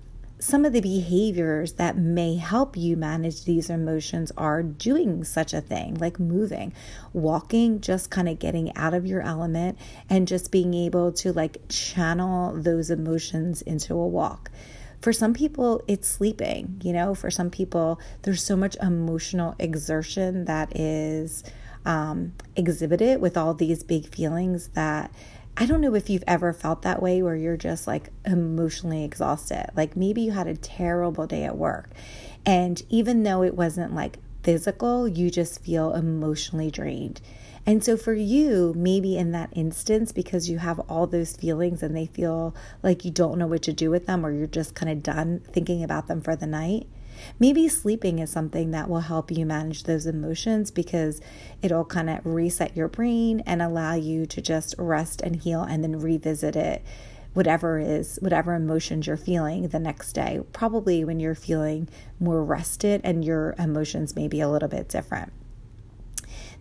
some 0.45 0.67
of 0.67 0.75
the 0.75 0.81
behaviors 0.83 1.73
that 1.73 1.97
may 1.97 2.37
help 2.37 2.77
you 2.77 2.99
manage 2.99 3.45
these 3.45 3.71
emotions 3.71 4.31
are 4.37 4.63
doing 4.63 5.25
such 5.25 5.55
a 5.55 5.61
thing 5.63 5.95
like 5.95 6.21
moving, 6.21 6.71
walking, 7.15 7.81
just 7.81 8.11
kind 8.11 8.29
of 8.29 8.39
getting 8.39 8.77
out 8.77 8.93
of 8.93 9.07
your 9.07 9.23
element 9.23 9.79
and 10.11 10.29
just 10.29 10.53
being 10.53 10.75
able 10.75 11.11
to 11.11 11.33
like 11.33 11.57
channel 11.71 12.55
those 12.61 12.91
emotions 12.91 13.63
into 13.63 13.95
a 13.95 14.07
walk. 14.07 14.51
For 15.01 15.15
some 15.15 15.33
people, 15.33 15.83
it's 15.89 16.09
sleeping. 16.09 16.79
You 16.85 16.93
know, 16.93 17.15
for 17.15 17.31
some 17.31 17.49
people, 17.49 17.99
there's 18.21 18.45
so 18.45 18.55
much 18.55 18.77
emotional 18.83 19.55
exertion 19.59 20.45
that 20.45 20.79
is 20.79 21.43
um, 21.87 22.35
exhibited 22.55 23.19
with 23.19 23.39
all 23.39 23.55
these 23.55 23.83
big 23.83 24.15
feelings 24.15 24.69
that 24.75 25.11
I 25.57 25.67
don't 25.67 25.81
know 25.81 25.95
if 25.95 26.11
you've 26.11 26.25
ever 26.27 26.53
felt 26.53 26.83
that 26.83 27.01
way 27.01 27.23
where 27.23 27.37
you're 27.37 27.57
just 27.57 27.87
like 27.87 28.11
emotionally 28.27 29.05
exhausted. 29.05 29.71
Like 29.77 29.97
maybe 29.97 30.23
you 30.23 30.33
had 30.33 30.49
a 30.49 30.57
terrible 30.57 31.27
day 31.27 31.45
at 31.45 31.57
work. 31.57 31.91
And 32.45 32.83
even 32.89 33.23
though 33.23 33.43
it 33.43 33.55
wasn't 33.55 33.95
like 33.95 34.19
physical, 34.43 35.07
you 35.07 35.31
just 35.31 35.63
feel 35.63 35.95
emotionally 35.95 36.73
drained. 36.73 37.21
And 37.67 37.83
so 37.83 37.97
for 37.97 38.13
you, 38.13 38.75
maybe 38.77 39.17
in 39.17 39.33
that 39.33 39.51
instance, 39.53 40.13
because 40.13 40.51
you 40.51 40.59
have 40.59 40.81
all 40.81 41.07
those 41.07 41.37
feelings 41.37 41.83
and 41.83 41.97
they 41.97 42.07
feel 42.07 42.55
like 42.83 43.05
you 43.05 43.11
don't 43.11 43.39
know 43.39 43.47
what 43.47 43.63
to 43.63 43.73
do 43.73 43.91
with 43.91 44.07
them 44.07 44.27
or 44.27 44.33
you're 44.33 44.47
just 44.47 44.75
kind 44.75 44.91
of 44.91 45.03
done 45.03 45.41
thinking 45.51 45.83
about 45.83 46.09
them 46.09 46.21
for 46.21 46.37
the 46.37 46.47
night, 46.47 46.87
maybe 47.39 47.69
sleeping 47.69 48.19
is 48.19 48.31
something 48.31 48.71
that 48.71 48.89
will 48.89 49.01
help 49.01 49.31
you 49.31 49.45
manage 49.47 49.85
those 49.85 50.07
emotions 50.07 50.71
because 50.71 51.21
it'll 51.63 51.85
kind 51.85 52.11
of 52.11 52.25
reset 52.25 52.77
your 52.77 52.89
brain 52.89 53.43
and 53.47 53.61
allow 53.63 53.95
you 53.95 54.27
to 54.27 54.41
just 54.41 54.75
rest 54.79 55.21
and 55.21 55.43
heal 55.43 55.63
and 55.63 55.83
then 55.83 55.99
revisit 55.99 56.57
it 56.57 56.85
whatever 57.33 57.79
is 57.81 58.19
whatever 58.23 58.55
emotions 58.55 59.07
you're 59.07 59.17
feeling 59.17 59.69
the 59.69 59.79
next 59.79 60.13
day 60.13 60.41
probably 60.53 61.05
when 61.05 61.19
you're 61.19 61.35
feeling 61.35 61.89
more 62.21 62.45
rested 62.45 63.01
and 63.03 63.25
your 63.25 63.55
emotions 63.59 64.15
may 64.15 64.29
be 64.29 64.41
a 64.41 64.49
little 64.49 64.69
bit 64.69 64.89
different 64.89 65.33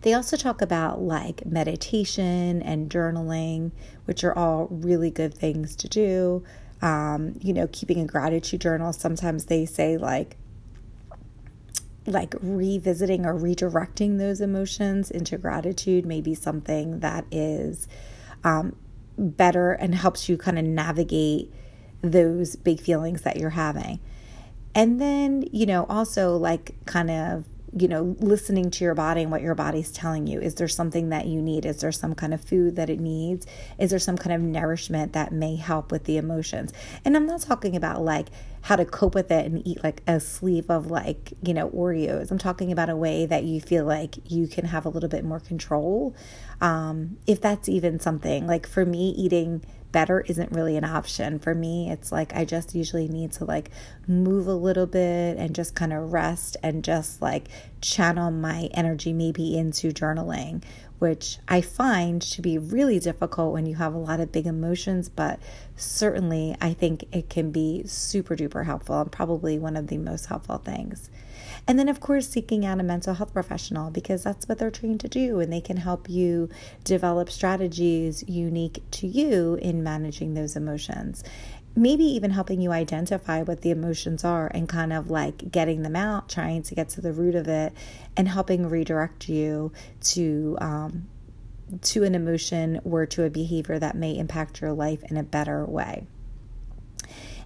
they 0.04 0.12
also 0.12 0.36
talk 0.36 0.60
about 0.60 1.00
like 1.00 1.46
meditation 1.46 2.60
and 2.60 2.90
journaling, 2.90 3.72
which 4.04 4.22
are 4.22 4.36
all 4.36 4.68
really 4.70 5.10
good 5.10 5.32
things 5.32 5.74
to 5.76 5.88
do. 5.88 6.44
Um, 6.82 7.38
you 7.40 7.54
know, 7.54 7.68
keeping 7.72 7.98
a 8.00 8.04
gratitude 8.04 8.60
journal. 8.60 8.92
Sometimes 8.92 9.46
they 9.46 9.64
say 9.64 9.96
like 9.96 10.36
like 12.06 12.34
revisiting 12.40 13.24
or 13.24 13.34
redirecting 13.34 14.18
those 14.18 14.40
emotions 14.40 15.10
into 15.10 15.38
gratitude 15.38 16.04
may 16.04 16.20
be 16.20 16.34
something 16.34 17.00
that 17.00 17.24
is 17.30 17.88
um, 18.42 18.76
better 19.16 19.72
and 19.72 19.94
helps 19.94 20.28
you 20.28 20.36
kind 20.36 20.58
of 20.58 20.64
navigate 20.64 21.52
those 22.02 22.56
big 22.56 22.80
feelings 22.80 23.22
that 23.22 23.36
you're 23.38 23.50
having. 23.50 24.00
And 24.74 25.00
then, 25.00 25.44
you 25.52 25.66
know, 25.66 25.86
also 25.88 26.36
like 26.36 26.74
kind 26.84 27.10
of 27.10 27.44
you 27.76 27.88
know, 27.88 28.16
listening 28.20 28.70
to 28.70 28.84
your 28.84 28.94
body 28.94 29.22
and 29.22 29.30
what 29.32 29.42
your 29.42 29.54
body's 29.54 29.90
telling 29.90 30.26
you. 30.26 30.40
Is 30.40 30.54
there 30.54 30.68
something 30.68 31.08
that 31.08 31.26
you 31.26 31.42
need? 31.42 31.66
Is 31.66 31.78
there 31.78 31.90
some 31.90 32.14
kind 32.14 32.32
of 32.32 32.40
food 32.40 32.76
that 32.76 32.88
it 32.88 33.00
needs? 33.00 33.46
Is 33.78 33.90
there 33.90 33.98
some 33.98 34.16
kind 34.16 34.32
of 34.32 34.40
nourishment 34.40 35.12
that 35.14 35.32
may 35.32 35.56
help 35.56 35.90
with 35.90 36.04
the 36.04 36.16
emotions? 36.16 36.72
And 37.04 37.16
I'm 37.16 37.26
not 37.26 37.40
talking 37.40 37.74
about 37.74 38.02
like 38.02 38.28
how 38.62 38.76
to 38.76 38.84
cope 38.84 39.14
with 39.14 39.30
it 39.30 39.44
and 39.44 39.66
eat 39.66 39.82
like 39.82 40.02
a 40.06 40.20
sleeve 40.20 40.70
of 40.70 40.90
like, 40.90 41.32
you 41.42 41.52
know, 41.52 41.68
Oreos. 41.70 42.30
I'm 42.30 42.38
talking 42.38 42.70
about 42.70 42.90
a 42.90 42.96
way 42.96 43.26
that 43.26 43.42
you 43.42 43.60
feel 43.60 43.84
like 43.84 44.30
you 44.30 44.46
can 44.46 44.66
have 44.66 44.86
a 44.86 44.88
little 44.88 45.08
bit 45.08 45.24
more 45.24 45.40
control. 45.40 46.14
Um, 46.60 47.18
if 47.26 47.40
that's 47.40 47.68
even 47.68 47.98
something 47.98 48.46
like 48.46 48.66
for 48.68 48.86
me, 48.86 49.10
eating 49.10 49.62
better 49.94 50.20
isn't 50.22 50.52
really 50.52 50.76
an 50.76 50.84
option. 50.84 51.38
For 51.38 51.54
me 51.54 51.84
it's 51.90 52.12
like 52.12 52.34
i 52.34 52.44
just 52.44 52.74
usually 52.74 53.08
need 53.08 53.32
to 53.32 53.44
like 53.44 53.70
move 54.06 54.46
a 54.46 54.54
little 54.54 54.86
bit 54.86 55.36
and 55.36 55.54
just 55.54 55.74
kind 55.74 55.92
of 55.92 56.12
rest 56.12 56.56
and 56.62 56.84
just 56.84 57.22
like 57.22 57.48
channel 57.80 58.30
my 58.30 58.68
energy 58.72 59.12
maybe 59.12 59.56
into 59.56 59.90
journaling 59.90 60.62
which 60.98 61.38
i 61.48 61.60
find 61.60 62.20
to 62.22 62.42
be 62.42 62.58
really 62.58 62.98
difficult 62.98 63.52
when 63.52 63.66
you 63.66 63.76
have 63.76 63.94
a 63.94 63.98
lot 63.98 64.20
of 64.20 64.32
big 64.32 64.46
emotions 64.46 65.08
but 65.08 65.38
certainly 65.76 66.56
i 66.60 66.72
think 66.72 67.04
it 67.12 67.28
can 67.28 67.50
be 67.50 67.82
super 67.86 68.36
duper 68.36 68.64
helpful 68.64 69.00
and 69.00 69.12
probably 69.12 69.58
one 69.58 69.76
of 69.76 69.86
the 69.88 69.98
most 69.98 70.26
helpful 70.26 70.58
things 70.58 71.10
and 71.66 71.78
then, 71.78 71.88
of 71.88 72.00
course, 72.00 72.28
seeking 72.28 72.66
out 72.66 72.80
a 72.80 72.82
mental 72.82 73.14
health 73.14 73.32
professional 73.32 73.90
because 73.90 74.22
that's 74.22 74.46
what 74.46 74.58
they're 74.58 74.70
trained 74.70 75.00
to 75.00 75.08
do 75.08 75.40
and 75.40 75.52
they 75.52 75.62
can 75.62 75.78
help 75.78 76.10
you 76.10 76.50
develop 76.84 77.30
strategies 77.30 78.22
unique 78.28 78.82
to 78.92 79.06
you 79.06 79.54
in 79.62 79.82
managing 79.82 80.34
those 80.34 80.56
emotions. 80.56 81.24
Maybe 81.74 82.04
even 82.04 82.30
helping 82.30 82.60
you 82.60 82.70
identify 82.70 83.42
what 83.42 83.62
the 83.62 83.70
emotions 83.70 84.24
are 84.24 84.46
and 84.48 84.68
kind 84.68 84.92
of 84.92 85.10
like 85.10 85.50
getting 85.50 85.82
them 85.82 85.96
out, 85.96 86.28
trying 86.28 86.62
to 86.64 86.74
get 86.74 86.90
to 86.90 87.00
the 87.00 87.12
root 87.12 87.34
of 87.34 87.48
it, 87.48 87.72
and 88.16 88.28
helping 88.28 88.68
redirect 88.68 89.28
you 89.28 89.72
to 90.02 90.56
um, 90.60 91.08
to 91.80 92.04
an 92.04 92.14
emotion 92.14 92.78
or 92.84 93.06
to 93.06 93.24
a 93.24 93.30
behavior 93.30 93.78
that 93.78 93.96
may 93.96 94.16
impact 94.16 94.60
your 94.60 94.72
life 94.72 95.02
in 95.04 95.16
a 95.16 95.22
better 95.22 95.64
way. 95.64 96.06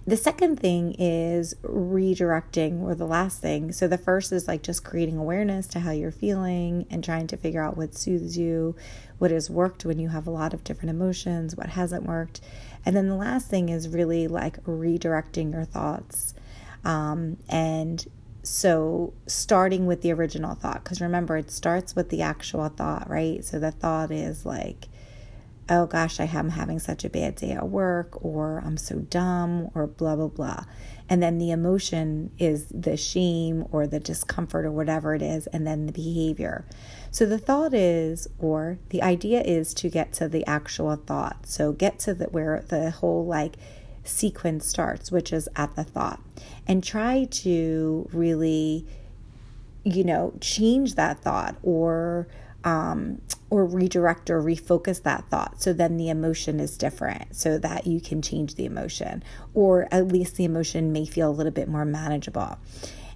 The 0.07 0.17
second 0.17 0.59
thing 0.59 0.95
is 0.97 1.53
redirecting, 1.61 2.81
or 2.81 2.95
the 2.95 3.05
last 3.05 3.41
thing. 3.41 3.71
So 3.71 3.87
the 3.87 3.97
first 3.97 4.31
is 4.31 4.47
like 4.47 4.63
just 4.63 4.83
creating 4.83 5.17
awareness 5.17 5.67
to 5.67 5.81
how 5.81 5.91
you're 5.91 6.11
feeling 6.11 6.87
and 6.89 7.03
trying 7.03 7.27
to 7.27 7.37
figure 7.37 7.61
out 7.61 7.77
what 7.77 7.95
soothes 7.95 8.37
you, 8.37 8.75
what 9.19 9.31
has 9.31 9.49
worked 9.49 9.85
when 9.85 9.99
you 9.99 10.09
have 10.09 10.25
a 10.25 10.31
lot 10.31 10.53
of 10.53 10.63
different 10.63 10.89
emotions, 10.89 11.55
what 11.55 11.69
hasn't 11.69 12.03
worked. 12.03 12.41
And 12.85 12.95
then 12.95 13.07
the 13.07 13.15
last 13.15 13.49
thing 13.49 13.69
is 13.69 13.89
really 13.89 14.27
like 14.27 14.63
redirecting 14.63 15.51
your 15.51 15.65
thoughts. 15.65 16.33
Um, 16.83 17.37
and 17.47 18.05
so 18.41 19.13
starting 19.27 19.85
with 19.85 20.01
the 20.01 20.11
original 20.11 20.55
thought, 20.55 20.83
because 20.83 21.01
remember, 21.01 21.37
it 21.37 21.51
starts 21.51 21.95
with 21.95 22.09
the 22.09 22.21
actual 22.21 22.67
thought, 22.69 23.09
right? 23.09 23.43
So 23.45 23.59
the 23.59 23.71
thought 23.71 24.11
is 24.11 24.45
like, 24.45 24.87
oh 25.69 25.85
gosh, 25.85 26.19
I 26.19 26.25
am 26.25 26.49
having 26.49 26.79
such 26.79 27.05
a 27.05 27.09
bad 27.09 27.35
day 27.35 27.51
at 27.51 27.69
work, 27.69 28.23
or 28.23 28.61
I'm 28.65 28.77
so 28.77 28.95
dumb, 28.95 29.69
or 29.75 29.85
blah, 29.85 30.15
blah, 30.15 30.27
blah. 30.27 30.65
And 31.07 31.21
then 31.21 31.37
the 31.37 31.51
emotion 31.51 32.31
is 32.37 32.67
the 32.67 32.97
shame 32.97 33.65
or 33.71 33.87
the 33.87 33.99
discomfort 33.99 34.65
or 34.65 34.71
whatever 34.71 35.13
it 35.13 35.21
is, 35.21 35.47
and 35.47 35.65
then 35.65 35.85
the 35.85 35.91
behavior. 35.91 36.65
So 37.11 37.25
the 37.25 37.37
thought 37.37 37.73
is, 37.73 38.27
or 38.39 38.79
the 38.89 39.01
idea 39.03 39.41
is 39.41 39.73
to 39.75 39.89
get 39.89 40.13
to 40.13 40.27
the 40.27 40.45
actual 40.45 40.95
thought. 40.95 41.45
So 41.47 41.71
get 41.71 41.99
to 41.99 42.13
the 42.13 42.25
where 42.25 42.63
the 42.67 42.91
whole 42.91 43.25
like 43.25 43.55
sequence 44.03 44.65
starts, 44.65 45.11
which 45.11 45.31
is 45.31 45.47
at 45.55 45.75
the 45.75 45.83
thought, 45.83 46.19
and 46.67 46.83
try 46.83 47.25
to 47.25 48.09
really, 48.11 48.87
you 49.83 50.03
know, 50.03 50.33
change 50.41 50.95
that 50.95 51.19
thought 51.19 51.55
or 51.63 52.27
um, 52.63 53.21
or 53.49 53.65
redirect 53.65 54.29
or 54.29 54.41
refocus 54.41 55.03
that 55.03 55.25
thought. 55.29 55.61
So 55.61 55.73
then 55.73 55.97
the 55.97 56.09
emotion 56.09 56.59
is 56.59 56.77
different 56.77 57.35
so 57.35 57.57
that 57.57 57.87
you 57.87 58.01
can 58.01 58.21
change 58.21 58.55
the 58.55 58.65
emotion 58.65 59.23
or 59.53 59.87
at 59.91 60.07
least 60.07 60.35
the 60.35 60.45
emotion 60.45 60.91
may 60.91 61.05
feel 61.05 61.29
a 61.29 61.31
little 61.31 61.51
bit 61.51 61.67
more 61.67 61.85
manageable. 61.85 62.57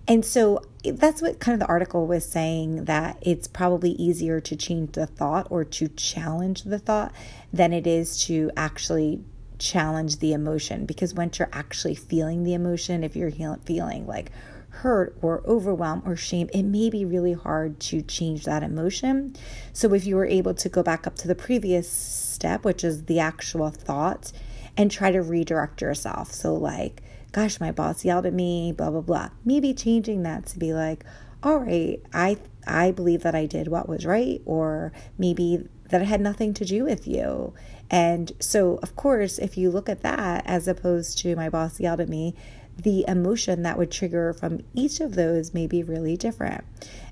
And 0.08 0.26
so 0.26 0.62
that's 0.84 1.22
what 1.22 1.40
kind 1.40 1.54
of 1.54 1.60
the 1.66 1.72
article 1.72 2.08
was 2.08 2.26
saying 2.26 2.86
that 2.86 3.18
it's 3.22 3.48
probably 3.48 3.92
easier 3.92 4.42
to 4.42 4.56
change 4.56 4.94
the 4.94 5.08
thought 5.08 5.48
or 5.50 5.64
to 5.64 5.88
challenge 5.88 6.64
the 6.64 6.80
thought 6.80 7.14
than 7.54 7.72
it 7.72 7.88
is 7.88 8.22
to 8.26 8.52
actually 8.58 9.24
challenge 9.60 10.20
the 10.20 10.34
emotion. 10.34 10.86
Because 10.86 11.14
once 11.14 11.40
you're 11.40 11.50
actually 11.54 11.96
feeling 11.96 12.44
the 12.44 12.54
emotion 12.54 13.04
if 13.04 13.16
you're 13.16 13.32
feeling 13.66 14.06
like 14.06 14.32
hurt 14.78 15.16
or 15.22 15.44
overwhelm 15.46 16.02
or 16.06 16.16
shame, 16.16 16.50
it 16.54 16.64
may 16.64 16.90
be 16.90 17.06
really 17.06 17.34
hard 17.34 17.80
to 17.80 18.02
change 18.02 18.46
that 18.46 18.64
emotion. 18.64 19.36
So, 19.72 19.94
if 19.94 20.06
you 20.06 20.16
were 20.16 20.26
able 20.26 20.54
to 20.56 20.70
go 20.70 20.84
back 20.84 21.06
up 21.06 21.16
to 21.18 21.28
the 21.28 21.36
previous 21.36 21.90
step, 21.90 22.66
which 22.66 22.84
is 22.84 23.06
the 23.06 23.20
actual 23.20 23.70
thought, 23.70 24.32
and 24.76 24.90
try 24.90 25.12
to 25.12 25.22
redirect 25.22 25.82
yourself. 25.82 26.32
So, 26.32 26.56
like, 26.56 27.04
gosh, 27.32 27.60
my 27.60 27.72
boss 27.72 28.04
yelled 28.04 28.26
at 28.26 28.34
me, 28.34 28.72
blah, 28.72 28.90
blah, 28.90 29.02
blah. 29.02 29.30
Maybe 29.46 29.74
changing 29.74 30.24
that 30.24 30.48
to 30.48 30.60
be 30.60 30.74
like, 30.74 31.06
all 31.44 31.58
right, 31.58 32.02
I 32.14 32.38
I 32.66 32.92
believe 32.92 33.24
that 33.24 33.36
I 33.36 33.46
did 33.46 33.68
what 33.68 33.90
was 33.90 34.06
right, 34.06 34.42
or 34.46 34.94
maybe 35.18 35.68
that 35.90 36.02
it 36.02 36.06
had 36.06 36.22
nothing 36.22 36.54
to 36.56 36.66
do 36.66 36.86
with 36.86 37.08
you. 37.08 37.54
And 37.92 38.32
so, 38.40 38.80
of 38.82 38.96
course, 38.96 39.38
if 39.38 39.58
you 39.58 39.70
look 39.70 39.90
at 39.90 40.02
that 40.02 40.44
as 40.48 40.68
opposed 40.68 41.20
to 41.20 41.36
my 41.36 41.50
boss 41.50 41.80
yelled 41.80 42.00
at 42.00 42.10
me, 42.10 42.36
the 42.78 43.06
emotion 43.08 43.64
that 43.64 43.78
would 43.78 43.92
trigger 43.92 44.34
from 44.34 44.62
each 44.74 45.00
of 45.00 45.16
those 45.16 45.54
may 45.54 45.68
be 45.68 45.84
really 45.84 46.18
different. 46.18 46.64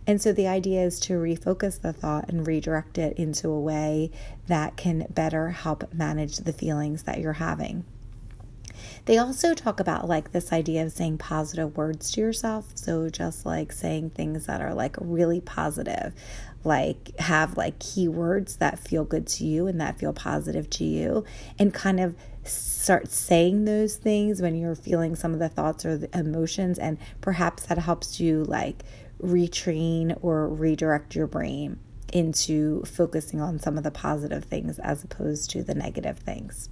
And 0.07 0.21
so 0.21 0.33
the 0.33 0.47
idea 0.47 0.83
is 0.83 0.99
to 1.01 1.13
refocus 1.13 1.79
the 1.79 1.93
thought 1.93 2.29
and 2.29 2.45
redirect 2.45 2.97
it 2.97 3.17
into 3.17 3.49
a 3.49 3.59
way 3.59 4.11
that 4.47 4.75
can 4.75 5.07
better 5.09 5.49
help 5.49 5.93
manage 5.93 6.37
the 6.37 6.53
feelings 6.53 7.03
that 7.03 7.19
you're 7.19 7.33
having. 7.33 7.85
They 9.05 9.17
also 9.17 9.53
talk 9.53 9.79
about 9.79 10.07
like 10.07 10.31
this 10.31 10.53
idea 10.53 10.83
of 10.83 10.91
saying 10.91 11.17
positive 11.17 11.75
words 11.75 12.11
to 12.11 12.21
yourself. 12.21 12.71
So 12.75 13.09
just 13.09 13.45
like 13.45 13.71
saying 13.71 14.11
things 14.11 14.45
that 14.45 14.61
are 14.61 14.73
like 14.73 14.95
really 14.99 15.41
positive, 15.41 16.13
like 16.63 17.17
have 17.19 17.57
like 17.57 17.79
keywords 17.79 18.59
that 18.59 18.77
feel 18.79 19.03
good 19.03 19.25
to 19.27 19.45
you 19.45 19.65
and 19.67 19.81
that 19.81 19.97
feel 19.97 20.13
positive 20.13 20.69
to 20.71 20.83
you, 20.83 21.25
and 21.57 21.73
kind 21.73 21.99
of 21.99 22.15
start 22.43 23.09
saying 23.09 23.65
those 23.65 23.95
things 23.95 24.41
when 24.41 24.55
you're 24.55 24.75
feeling 24.75 25.15
some 25.15 25.33
of 25.33 25.39
the 25.39 25.49
thoughts 25.49 25.85
or 25.85 25.97
the 25.97 26.17
emotions 26.17 26.79
and 26.79 26.97
perhaps 27.21 27.65
that 27.67 27.77
helps 27.77 28.19
you 28.19 28.43
like 28.43 28.83
retrain 29.21 30.17
or 30.21 30.47
redirect 30.47 31.15
your 31.15 31.27
brain 31.27 31.79
into 32.11 32.83
focusing 32.83 33.39
on 33.39 33.59
some 33.59 33.77
of 33.77 33.83
the 33.83 33.91
positive 33.91 34.43
things 34.43 34.79
as 34.79 35.03
opposed 35.03 35.49
to 35.49 35.63
the 35.63 35.75
negative 35.75 36.17
things. 36.19 36.69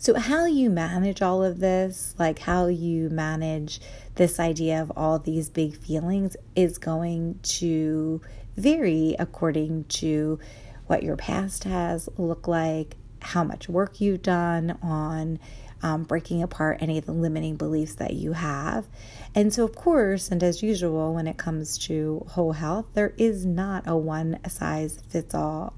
So, 0.00 0.18
how 0.18 0.46
you 0.46 0.70
manage 0.70 1.20
all 1.20 1.44
of 1.44 1.60
this, 1.60 2.14
like 2.18 2.38
how 2.38 2.68
you 2.68 3.10
manage 3.10 3.82
this 4.14 4.40
idea 4.40 4.80
of 4.80 4.90
all 4.96 5.18
these 5.18 5.50
big 5.50 5.76
feelings, 5.76 6.38
is 6.56 6.78
going 6.78 7.38
to 7.42 8.22
vary 8.56 9.14
according 9.18 9.84
to 9.84 10.38
what 10.86 11.02
your 11.02 11.16
past 11.16 11.64
has 11.64 12.08
looked 12.16 12.48
like, 12.48 12.96
how 13.20 13.44
much 13.44 13.68
work 13.68 14.00
you've 14.00 14.22
done 14.22 14.78
on 14.80 15.38
um, 15.82 16.04
breaking 16.04 16.42
apart 16.42 16.78
any 16.80 16.96
of 16.96 17.04
the 17.04 17.12
limiting 17.12 17.56
beliefs 17.56 17.96
that 17.96 18.14
you 18.14 18.32
have. 18.32 18.86
And 19.34 19.52
so, 19.52 19.64
of 19.64 19.76
course, 19.76 20.30
and 20.30 20.42
as 20.42 20.62
usual, 20.62 21.12
when 21.12 21.26
it 21.26 21.36
comes 21.36 21.76
to 21.76 22.24
whole 22.26 22.52
health, 22.52 22.86
there 22.94 23.12
is 23.18 23.44
not 23.44 23.86
a 23.86 23.98
one 23.98 24.38
size 24.48 24.98
fits 25.10 25.34
all 25.34 25.74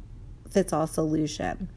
fits 0.49 0.73
all 0.73 0.87
solution. 0.87 1.69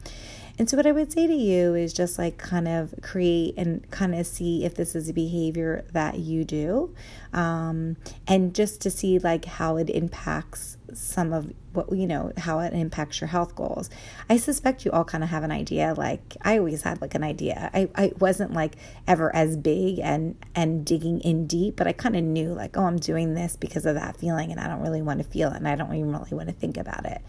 And 0.58 0.70
so, 0.70 0.76
what 0.76 0.86
I 0.86 0.92
would 0.92 1.12
say 1.12 1.26
to 1.26 1.34
you 1.34 1.74
is 1.74 1.92
just 1.92 2.18
like 2.18 2.38
kind 2.38 2.66
of 2.66 2.94
create 3.02 3.54
and 3.58 3.88
kind 3.90 4.14
of 4.14 4.26
see 4.26 4.64
if 4.64 4.74
this 4.74 4.94
is 4.94 5.08
a 5.08 5.12
behavior 5.12 5.84
that 5.92 6.18
you 6.18 6.44
do, 6.44 6.94
um, 7.32 7.96
and 8.26 8.54
just 8.54 8.80
to 8.82 8.90
see 8.90 9.18
like 9.18 9.44
how 9.44 9.76
it 9.76 9.90
impacts 9.90 10.75
some 10.98 11.32
of 11.32 11.52
what 11.72 11.92
you 11.92 12.06
know 12.06 12.32
how 12.38 12.58
it 12.60 12.72
impacts 12.72 13.20
your 13.20 13.28
health 13.28 13.54
goals. 13.54 13.90
I 14.30 14.38
suspect 14.38 14.84
you 14.84 14.90
all 14.92 15.04
kind 15.04 15.22
of 15.22 15.30
have 15.30 15.44
an 15.44 15.52
idea 15.52 15.94
like 15.96 16.36
i 16.42 16.58
always 16.58 16.82
had 16.82 17.00
like 17.00 17.14
an 17.14 17.22
idea. 17.22 17.70
I, 17.72 17.88
I 17.94 18.12
wasn't 18.18 18.52
like 18.52 18.76
ever 19.06 19.34
as 19.34 19.56
big 19.56 19.98
and 19.98 20.36
and 20.54 20.84
digging 20.84 21.20
in 21.20 21.46
deep 21.46 21.76
but 21.76 21.86
i 21.86 21.92
kind 21.92 22.16
of 22.16 22.24
knew 22.24 22.52
like 22.52 22.76
oh 22.76 22.84
i'm 22.84 22.98
doing 22.98 23.34
this 23.34 23.56
because 23.56 23.86
of 23.86 23.94
that 23.94 24.16
feeling 24.16 24.50
and 24.50 24.60
i 24.60 24.66
don't 24.66 24.80
really 24.80 25.02
want 25.02 25.22
to 25.22 25.24
feel 25.24 25.50
it 25.50 25.56
and 25.56 25.68
i 25.68 25.74
don't 25.74 25.94
even 25.94 26.12
really 26.12 26.32
want 26.32 26.48
to 26.48 26.54
think 26.54 26.76
about 26.76 27.04
it. 27.04 27.22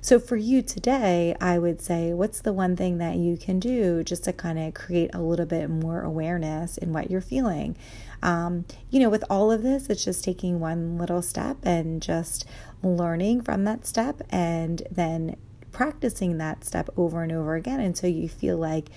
So, 0.00 0.20
for 0.20 0.36
you 0.36 0.62
today, 0.62 1.34
I 1.40 1.58
would 1.58 1.80
say, 1.80 2.12
what's 2.12 2.40
the 2.40 2.52
one 2.52 2.76
thing 2.76 2.98
that 2.98 3.16
you 3.16 3.36
can 3.36 3.58
do 3.58 4.04
just 4.04 4.24
to 4.24 4.32
kind 4.32 4.58
of 4.58 4.74
create 4.74 5.10
a 5.12 5.20
little 5.20 5.46
bit 5.46 5.68
more 5.68 6.02
awareness 6.02 6.78
in 6.78 6.92
what 6.92 7.10
you're 7.10 7.20
feeling? 7.20 7.76
Um, 8.22 8.64
you 8.90 9.00
know, 9.00 9.10
with 9.10 9.24
all 9.28 9.50
of 9.50 9.62
this, 9.62 9.88
it's 9.88 10.04
just 10.04 10.24
taking 10.24 10.60
one 10.60 10.98
little 10.98 11.22
step 11.22 11.58
and 11.64 12.00
just 12.00 12.46
learning 12.82 13.42
from 13.42 13.64
that 13.64 13.86
step 13.86 14.22
and 14.30 14.82
then 14.90 15.36
practicing 15.72 16.38
that 16.38 16.64
step 16.64 16.88
over 16.96 17.22
and 17.22 17.32
over 17.32 17.54
again 17.54 17.80
until 17.80 18.10
you 18.10 18.28
feel 18.28 18.56
like 18.56 18.88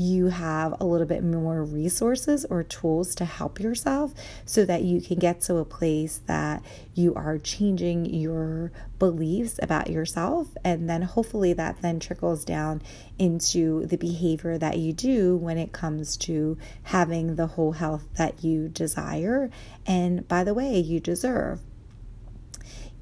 you 0.00 0.28
have 0.28 0.74
a 0.80 0.84
little 0.84 1.06
bit 1.06 1.22
more 1.22 1.62
resources 1.62 2.46
or 2.46 2.62
tools 2.62 3.14
to 3.14 3.24
help 3.26 3.60
yourself 3.60 4.14
so 4.46 4.64
that 4.64 4.82
you 4.82 4.98
can 4.98 5.18
get 5.18 5.42
to 5.42 5.56
a 5.56 5.64
place 5.64 6.22
that 6.26 6.64
you 6.94 7.14
are 7.14 7.36
changing 7.36 8.06
your 8.06 8.72
beliefs 8.98 9.60
about 9.62 9.90
yourself. 9.90 10.48
And 10.64 10.88
then 10.88 11.02
hopefully 11.02 11.52
that 11.52 11.82
then 11.82 12.00
trickles 12.00 12.46
down 12.46 12.80
into 13.18 13.84
the 13.86 13.98
behavior 13.98 14.56
that 14.56 14.78
you 14.78 14.94
do 14.94 15.36
when 15.36 15.58
it 15.58 15.72
comes 15.72 16.16
to 16.18 16.56
having 16.84 17.36
the 17.36 17.48
whole 17.48 17.72
health 17.72 18.08
that 18.16 18.42
you 18.42 18.68
desire. 18.68 19.50
And 19.86 20.26
by 20.26 20.44
the 20.44 20.54
way, 20.54 20.78
you 20.78 21.00
deserve 21.00 21.60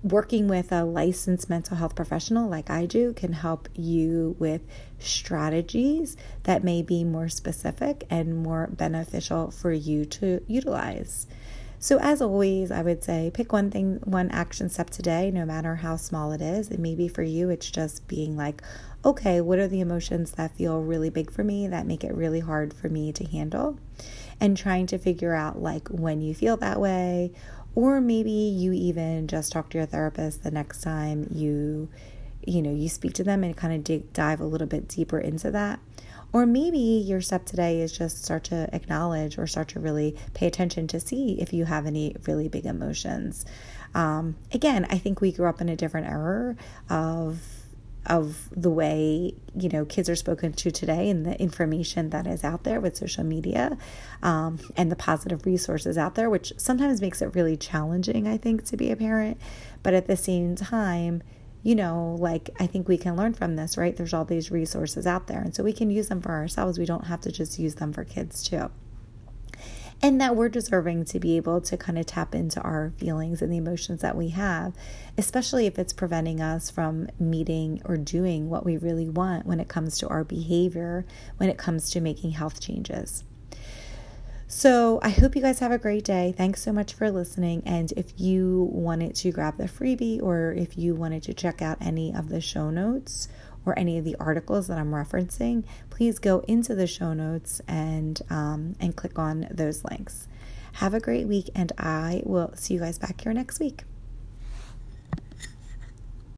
working 0.03 0.47
with 0.47 0.71
a 0.71 0.85
licensed 0.85 1.51
mental 1.51 1.77
health 1.77 1.97
professional 1.97 2.49
like 2.49 2.71
I 2.71 2.87
do 2.87 3.13
can 3.13 3.33
help 3.33 3.69
you 3.75 4.37
with 4.39 4.63
strategies 4.99 6.17
that 6.45 6.63
may 6.63 6.83
be 6.83 7.03
more 7.03 7.29
specific 7.29 8.07
and 8.09 8.43
more 8.43 8.69
beneficial 8.71 9.51
for 9.51 9.73
you 9.73 10.05
to 10.05 10.43
utilize. 10.47 11.27
So, 11.81 11.99
as 12.01 12.21
always, 12.21 12.73
I 12.73 12.83
would 12.83 13.05
say 13.05 13.31
pick 13.33 13.53
one 13.53 13.71
thing, 13.71 14.01
one 14.03 14.31
action 14.31 14.69
step 14.69 14.91
today, 14.91 15.31
no 15.31 15.45
matter 15.45 15.77
how 15.77 15.95
small 15.95 16.33
it 16.33 16.41
is. 16.41 16.71
And 16.71 16.81
maybe 16.81 17.07
for 17.07 17.23
you, 17.23 17.51
it's 17.51 17.71
just 17.71 18.09
being 18.09 18.37
like, 18.37 18.63
okay, 19.05 19.41
what 19.41 19.61
are 19.61 19.69
the 19.69 19.81
emotions 19.81 20.33
that 20.33 20.57
feel 20.57 20.81
really 20.81 21.09
big 21.09 21.31
for 21.31 21.45
me 21.45 21.69
that 21.69 21.87
make 21.87 22.03
it 22.03 22.15
really 22.15 22.41
hard 22.41 22.75
for 22.75 22.89
me 22.89 23.13
to 23.13 23.25
handle? 23.25 23.79
And 24.41 24.57
trying 24.57 24.87
to 24.89 24.99
figure 24.99 25.35
out 25.35 25.63
like 25.63 25.87
when 25.89 26.21
you 26.21 26.35
feel 26.35 26.57
that 26.57 26.81
way 26.81 27.33
or 27.79 28.01
maybe 28.01 28.33
you 28.33 28.73
even 28.73 29.29
just 29.29 29.53
talk 29.53 29.71
to 29.71 29.79
your 29.79 29.87
therapist 29.87 30.43
the 30.43 30.51
next 30.51 30.81
time 30.81 31.29
you 31.31 31.89
you 32.45 32.61
know 32.61 32.73
you 32.73 32.89
speak 32.89 33.13
to 33.13 33.23
them 33.23 33.45
and 33.45 33.57
kind 33.57 33.73
of 33.73 33.85
dig, 33.85 34.13
dive 34.13 34.41
a 34.41 34.45
little 34.45 34.67
bit 34.67 34.89
deeper 34.89 35.17
into 35.17 35.49
that 35.49 35.79
or 36.33 36.45
maybe 36.45 36.79
your 36.81 37.21
step 37.21 37.47
today 37.47 37.81
is 37.81 37.97
just 37.97 38.25
start 38.25 38.43
to 38.43 38.69
acknowledge 38.75 39.39
or 39.39 39.47
start 39.47 39.69
to 39.69 39.79
really 39.79 40.17
pay 40.35 40.49
attention 40.49 40.89
to 40.89 40.99
see 40.99 41.41
if 41.41 41.53
you 41.53 41.67
have 41.67 41.87
any 41.87 42.17
really 42.27 42.49
big 42.49 42.67
emotions. 42.67 43.47
Um, 43.95 44.35
again, 44.53 44.85
I 44.91 44.99
think 44.99 45.21
we 45.21 45.33
grew 45.33 45.49
up 45.49 45.61
in 45.61 45.69
a 45.69 45.77
different 45.77 46.09
era 46.09 46.57
of 46.91 47.41
of 48.09 48.49
the 48.51 48.71
way 48.71 49.35
you 49.55 49.69
know 49.69 49.85
kids 49.85 50.09
are 50.09 50.17
spoken 50.17 50.53
to 50.53 50.71
today 50.71 51.11
and 51.11 51.27
the 51.27 51.39
information 51.41 52.11
that 52.11 52.27
is 52.27 52.43
out 52.43 52.65
there 52.65 52.81
with 52.81 52.97
social 52.97 53.25
media 53.25 53.77
um, 54.23 54.59
and 54.77 54.91
the 54.91 54.97
positive 54.97 55.45
resources 55.45 55.99
out 55.99 56.15
there 56.15 56.31
which 56.31 56.53
sometimes 56.57 57.01
makes 57.01 57.21
it 57.21 57.35
really 57.35 57.57
challenging 57.57 58.27
i 58.27 58.37
think 58.37 58.65
to 58.65 58.77
be 58.77 58.91
a 58.91 58.97
parent. 58.97 59.39
But 59.83 59.95
at 59.95 60.07
the 60.07 60.17
same 60.17 60.57
time 60.57 61.23
you 61.63 61.75
know 61.75 62.17
like 62.19 62.51
i 62.59 62.67
think 62.67 62.89
we 62.89 62.99
can 62.99 63.17
learn 63.17 63.35
from 63.35 63.57
this 63.57 63.77
right? 63.77 63.97
There's 63.97 64.15
all 64.15 64.25
these 64.25 64.51
resources 64.51 65.07
out 65.07 65.27
there 65.27 65.41
and 65.41 65.55
so 65.55 65.63
we 65.63 65.73
can 65.73 65.91
use 65.91 66.09
them 66.09 66.23
for 66.23 66.33
ourselves. 66.33 66.79
We 66.79 66.87
don't 66.87 67.07
have 67.07 67.21
to 67.23 67.33
just 67.33 67.59
use 67.59 67.77
them 67.77 67.93
for 67.93 68.05
kids 68.05 68.43
too 68.43 68.71
and 70.01 70.21
that 70.21 70.37
we're 70.37 70.49
deserving 70.49 71.05
to 71.07 71.19
be 71.19 71.37
able 71.37 71.61
to 71.61 71.77
kind 71.77 71.99
of 71.99 72.07
tap 72.07 72.35
into 72.35 72.61
our 72.61 72.93
feelings 72.99 73.43
and 73.43 73.53
the 73.53 73.57
emotions 73.57 74.01
that 74.01 74.17
we 74.17 74.29
have, 74.29 74.73
especially 75.17 75.67
if 75.67 75.79
it's 75.79 75.93
preventing 75.93 76.41
us 76.41 76.71
from 76.71 77.09
meeting 77.19 77.83
or 77.85 77.97
doing 77.97 78.49
what 78.49 78.65
we 78.65 78.77
really 78.77 79.09
want 79.09 79.45
when 79.45 79.59
it 79.59 79.69
comes 79.69 79.99
to 79.99 80.09
our 80.09 80.23
behavior, 80.23 81.05
when 81.39 81.49
it 81.49 81.59
comes 81.59 81.91
to 81.91 82.01
making 82.01 82.31
health 82.31 82.61
changes. 82.61 83.25
So, 84.51 84.99
I 85.03 85.11
hope 85.11 85.37
you 85.37 85.43
guys 85.43 85.59
have 85.59 85.73
a 85.73 85.79
great 85.79 86.05
day. 86.05 86.33
Thanks 86.35 86.63
so 86.63 86.73
much 86.73 86.95
for 86.95 87.11
listening. 87.11 87.63
And 87.67 87.93
if 87.99 88.19
you 88.19 88.71
wanted 88.73 89.15
to 89.17 89.31
grab 89.31 89.59
the 89.59 89.65
freebie 89.65 90.23
or 90.23 90.55
if 90.57 90.79
you 90.79 90.95
wanted 90.95 91.23
to 91.25 91.35
check 91.35 91.61
out 91.61 91.77
any 91.83 92.15
of 92.15 92.31
the 92.31 92.41
show 92.41 92.71
notes 92.71 93.29
or 93.69 93.79
any 93.79 93.99
of 93.99 94.05
the 94.05 94.17
articles 94.19 94.67
that 94.69 94.79
I'm 94.79 94.93
referencing, 94.93 95.65
please 95.91 96.19
go 96.19 96.41
into 96.49 96.75
the 96.75 96.87
show 96.87 97.13
notes 97.13 97.61
and 97.69 98.21
um, 98.31 98.77
and 98.81 98.97
click 98.97 99.19
on 99.19 99.47
those 99.51 99.85
links. 99.85 100.27
Have 100.75 100.95
a 100.95 101.01
great 101.01 101.27
week, 101.27 101.51
and 101.55 101.73
I 101.77 102.23
will 102.25 102.53
see 102.55 102.75
you 102.75 102.81
guys 102.81 102.99
back 102.99 103.21
here 103.21 103.33
next 103.33 103.61
week. 103.61 103.85